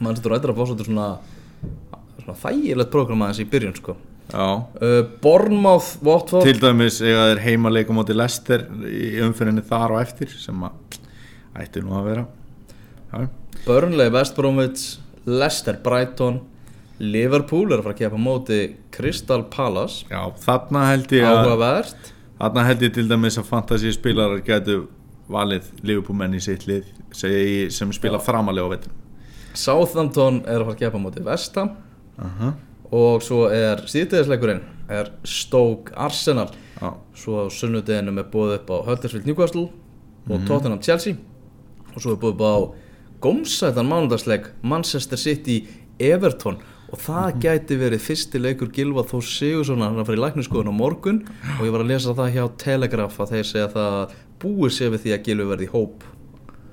[0.00, 1.08] Manchester United er að fá svolítið svona,
[2.24, 3.96] svona þægilegt prógram aðeins í byrjun sko
[4.34, 6.46] uh, Bournemouth, Watford.
[6.46, 10.98] Til dæmis eiga þeir heimaleika móti Lester í umfyrinni þar og eftir sem að
[11.60, 12.26] ætti nú að vera.
[13.10, 13.26] Já,
[13.66, 14.86] Burnley, West Bromwich
[15.26, 16.40] Leicester, Brighton.
[17.00, 18.60] Liverpool er að fara að kepa móti
[18.92, 20.04] Crystal Palace.
[20.10, 22.10] Já þarna held ég að Áhugavert.
[22.40, 24.86] Þarna held ég til dæmis að fantasy spilarar getur
[25.30, 28.96] valið liðbúmenn í sitt lið sem spila framalega á vettum
[29.56, 31.72] Southampton er að fara að kepa móti West Ham.
[32.18, 32.52] Uh -huh.
[32.90, 36.50] Og svo er síðdegisleikurinn er Stoke Arsenal.
[36.80, 39.68] Já, svo sunnudeginu er búið upp á Huddersfield Newcastle
[40.30, 41.14] og Tottenham Chelsea.
[41.94, 42.54] Og svo er búið upp á
[43.22, 45.62] gómsætan mánudagsleik Manchester City
[46.00, 46.58] Everton.
[46.90, 50.72] Og það gæti verið fyrsti leikur Gilva Þór Sigursson hann er að fara í lækniskoðun
[50.74, 51.20] á morgun
[51.60, 55.04] og ég var að lesa það hjá Telegraph að þeir segja það búið sé við
[55.04, 56.08] því að Gilvi verði í hóp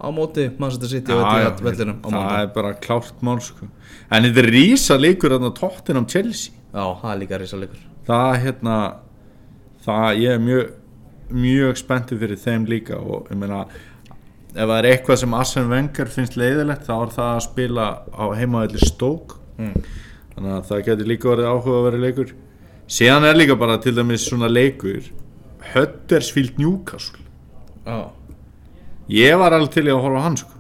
[0.02, 3.70] á móti Manchester City og Etihad vellinum á það er bara klárt mál sko.
[4.08, 6.56] En þetta er rísa leikur þarna tóttin um Chelsea.
[6.72, 8.78] Já, það er líka risa leikur það hérna
[9.84, 10.74] það ég er mjög
[11.28, 16.12] mjög spenntið fyrir þeim líka og ég meina ef það er eitthvað sem Arsene Wenger
[16.12, 19.74] finnst leiðilegt þá er það að spila á heimaðalli stók mm.
[20.36, 22.36] þannig að það getur líka verið áhuga að vera leikur.
[22.88, 25.10] Síðan er líka bara til dæmis svona leikur
[25.74, 27.20] Huddersfield Newcastle.
[27.84, 28.08] Já,
[29.12, 30.57] ég var alveg til í að horfa á hann sko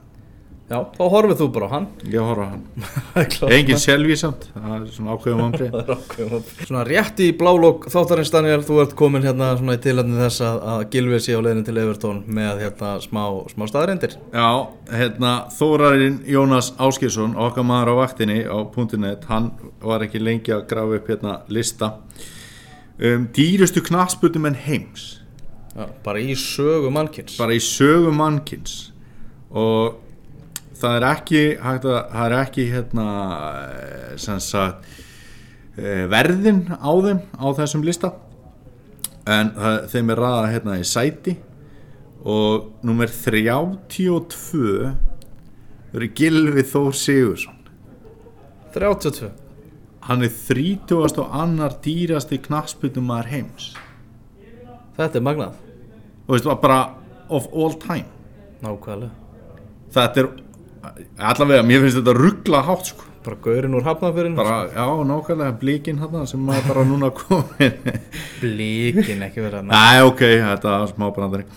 [0.67, 0.81] Já.
[0.97, 1.85] Þá horfið þú bara á hann.
[2.11, 2.63] Ég horfa á hann.
[3.55, 6.47] Engin selvísamt það er svona ákveðum vambrið Það er ákveðum.
[6.59, 10.57] Svona rétt í blálók þáttarins Daniel, þú ert komin hérna svona í tilhætni þess að,
[10.73, 13.21] að Gilvið sé á leiðinu til Evertón með hérna smá,
[13.53, 14.17] smá staðarindir.
[14.35, 14.49] Já,
[14.91, 18.57] hérna Þórarinn Jónas Áskilsson okkar maður á vaktinni á
[18.99, 21.93] .net hann var ekki lengi að grafa upp hérna lista.
[22.99, 25.07] Um dýrustu knatsputum en heims.
[25.77, 28.89] Já, bara í sögu mannkins bara í sögu mannkins
[29.53, 30.01] og
[30.77, 33.07] það er ekki hægt að, það er ekki hérna
[34.21, 34.87] sem sagt
[35.77, 38.13] eh, verðin á þeim á þessum lista.
[39.27, 41.35] En það, þeim er ræða hérna í sæti.
[42.27, 44.93] Og nummer 32
[45.93, 47.59] verið Gilvi Þór Sigursson
[48.73, 49.29] 32
[50.07, 51.19] hann er 30.
[51.19, 53.73] og annar dýrasti knassputumar heims.
[54.95, 55.57] Þetta er magnað.
[56.27, 56.79] Og veist bara
[57.29, 58.07] of all time.
[58.63, 59.11] Nákvæmlega.
[59.93, 60.29] Þetta er
[61.17, 63.07] allavega, mér finnst þetta ruggla hátt sko.
[63.27, 67.75] Bara gaurinn úr hafnafjörinu bara, já, nákvæmlega blíkin hérna sem maður bara núna komin.
[68.43, 71.47] Blíkin ekki verið að Næ, ok, þetta er smá brandari.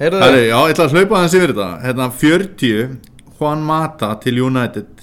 [0.00, 0.20] Heyrðu.
[0.20, 1.70] Já, ég ætla að hlaupa aðeins yfir þetta.
[1.86, 2.98] Hérna 40,
[3.38, 4.94] Juan Mata til United.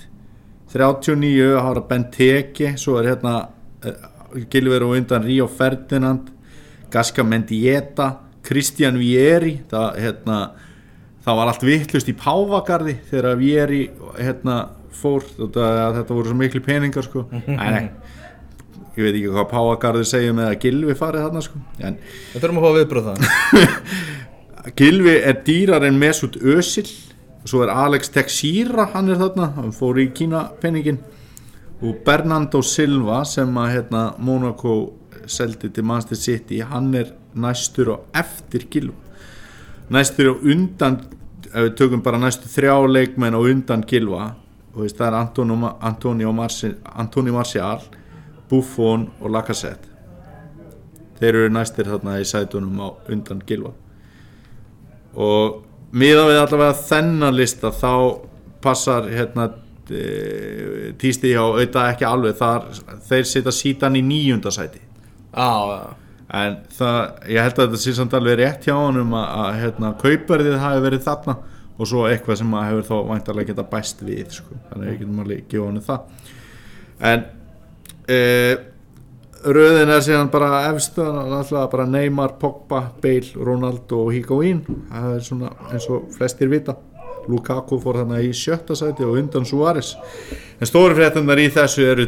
[0.72, 3.36] 39, Hára Benteke svo er hérna
[3.84, 6.30] uh, Gilver og undan Ríó Ferdinand
[6.92, 8.14] Gaska Mendieta
[8.46, 10.38] Kristján Vieri það, hérna,
[11.26, 13.82] það var allt vittlust í Páfagarði þegar Vieri
[14.18, 14.58] hérna,
[14.96, 15.26] fór.
[15.38, 15.68] Þetta,
[16.00, 17.26] þetta voru svo miklu peningar sko.
[17.32, 17.86] Æ, nei,
[18.98, 21.62] ég veit ekki hvað Páfagarði segja með að Gilvi farið þarna sko.
[21.80, 22.02] en
[22.34, 23.24] Við þurfum að fá viðbröð það
[24.78, 26.90] Gilvi er dýrar en Mesut Özil.
[27.42, 31.00] Og svo er Alex Texira hann er þarna, hann fór í Kína penningin
[31.82, 34.76] og Bernardo Silva sem að hérna, Monaco
[35.26, 39.11] seldi til Manchester City hann er næstur og eftir Gilva
[39.92, 41.00] næstur undan
[41.52, 44.34] ef við tökum bara næstu þrjá leikmenn og undan Gilva
[44.72, 47.82] og veist, það er Antonio, Antonio, Marci, Antonio Marcial
[48.50, 49.90] Buffon og Lacazette.
[51.20, 53.74] Þeir eru næstir þarna í sætunum á undan Gilva
[55.12, 57.92] og miða við allavega þennan lista þá
[58.64, 59.50] passar hérna
[59.92, 62.38] e, tísti hjá auðvitað ekki alveg.
[62.40, 62.70] Þar
[63.10, 64.80] þeir setja sítan í nýjunda sæti.
[65.36, 65.96] Já,
[66.32, 69.94] en það, ég held að þetta sé samt alveg rétt hjá honum að, að hérna,
[70.00, 71.38] kaupverðið hafi verið þarna
[71.82, 74.58] og svo eitthvað sem að hefur þá væntarlega geta bæst við sko.
[74.70, 76.36] þannig að ég getum alveg gefa honum það.
[77.12, 77.24] En
[78.06, 78.20] e,
[79.58, 84.62] röðin er síðan bara efstu, alltaf bara Neymar, Pogba, Bale, Ronaldo og Higuaín.
[84.92, 86.78] Það er svona eins og flestir vita.
[87.30, 89.96] Lukaku fór þarna í sjötta sæti og undan Suárez.
[90.62, 92.08] En stóri fréttunar í þessu eru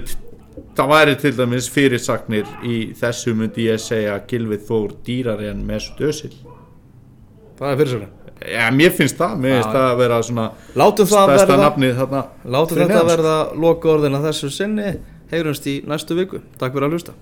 [0.78, 5.64] það væri til dæmis fyrirsagnir í þessu myndi ég segja að Gilvi Þór dýrari en
[5.68, 6.34] Mesut Özil.
[7.60, 8.08] Það er fyrir sér
[8.44, 12.24] Já, mér finnst það, mér finnst það að vera svona Látum það stærsta verða
[12.56, 13.10] Látum þetta sko.
[13.12, 14.90] verða loka orðin að þessu sinni.
[15.32, 16.42] Heyrumst í næstu viku.
[16.60, 17.14] Takk fyrir að hlusta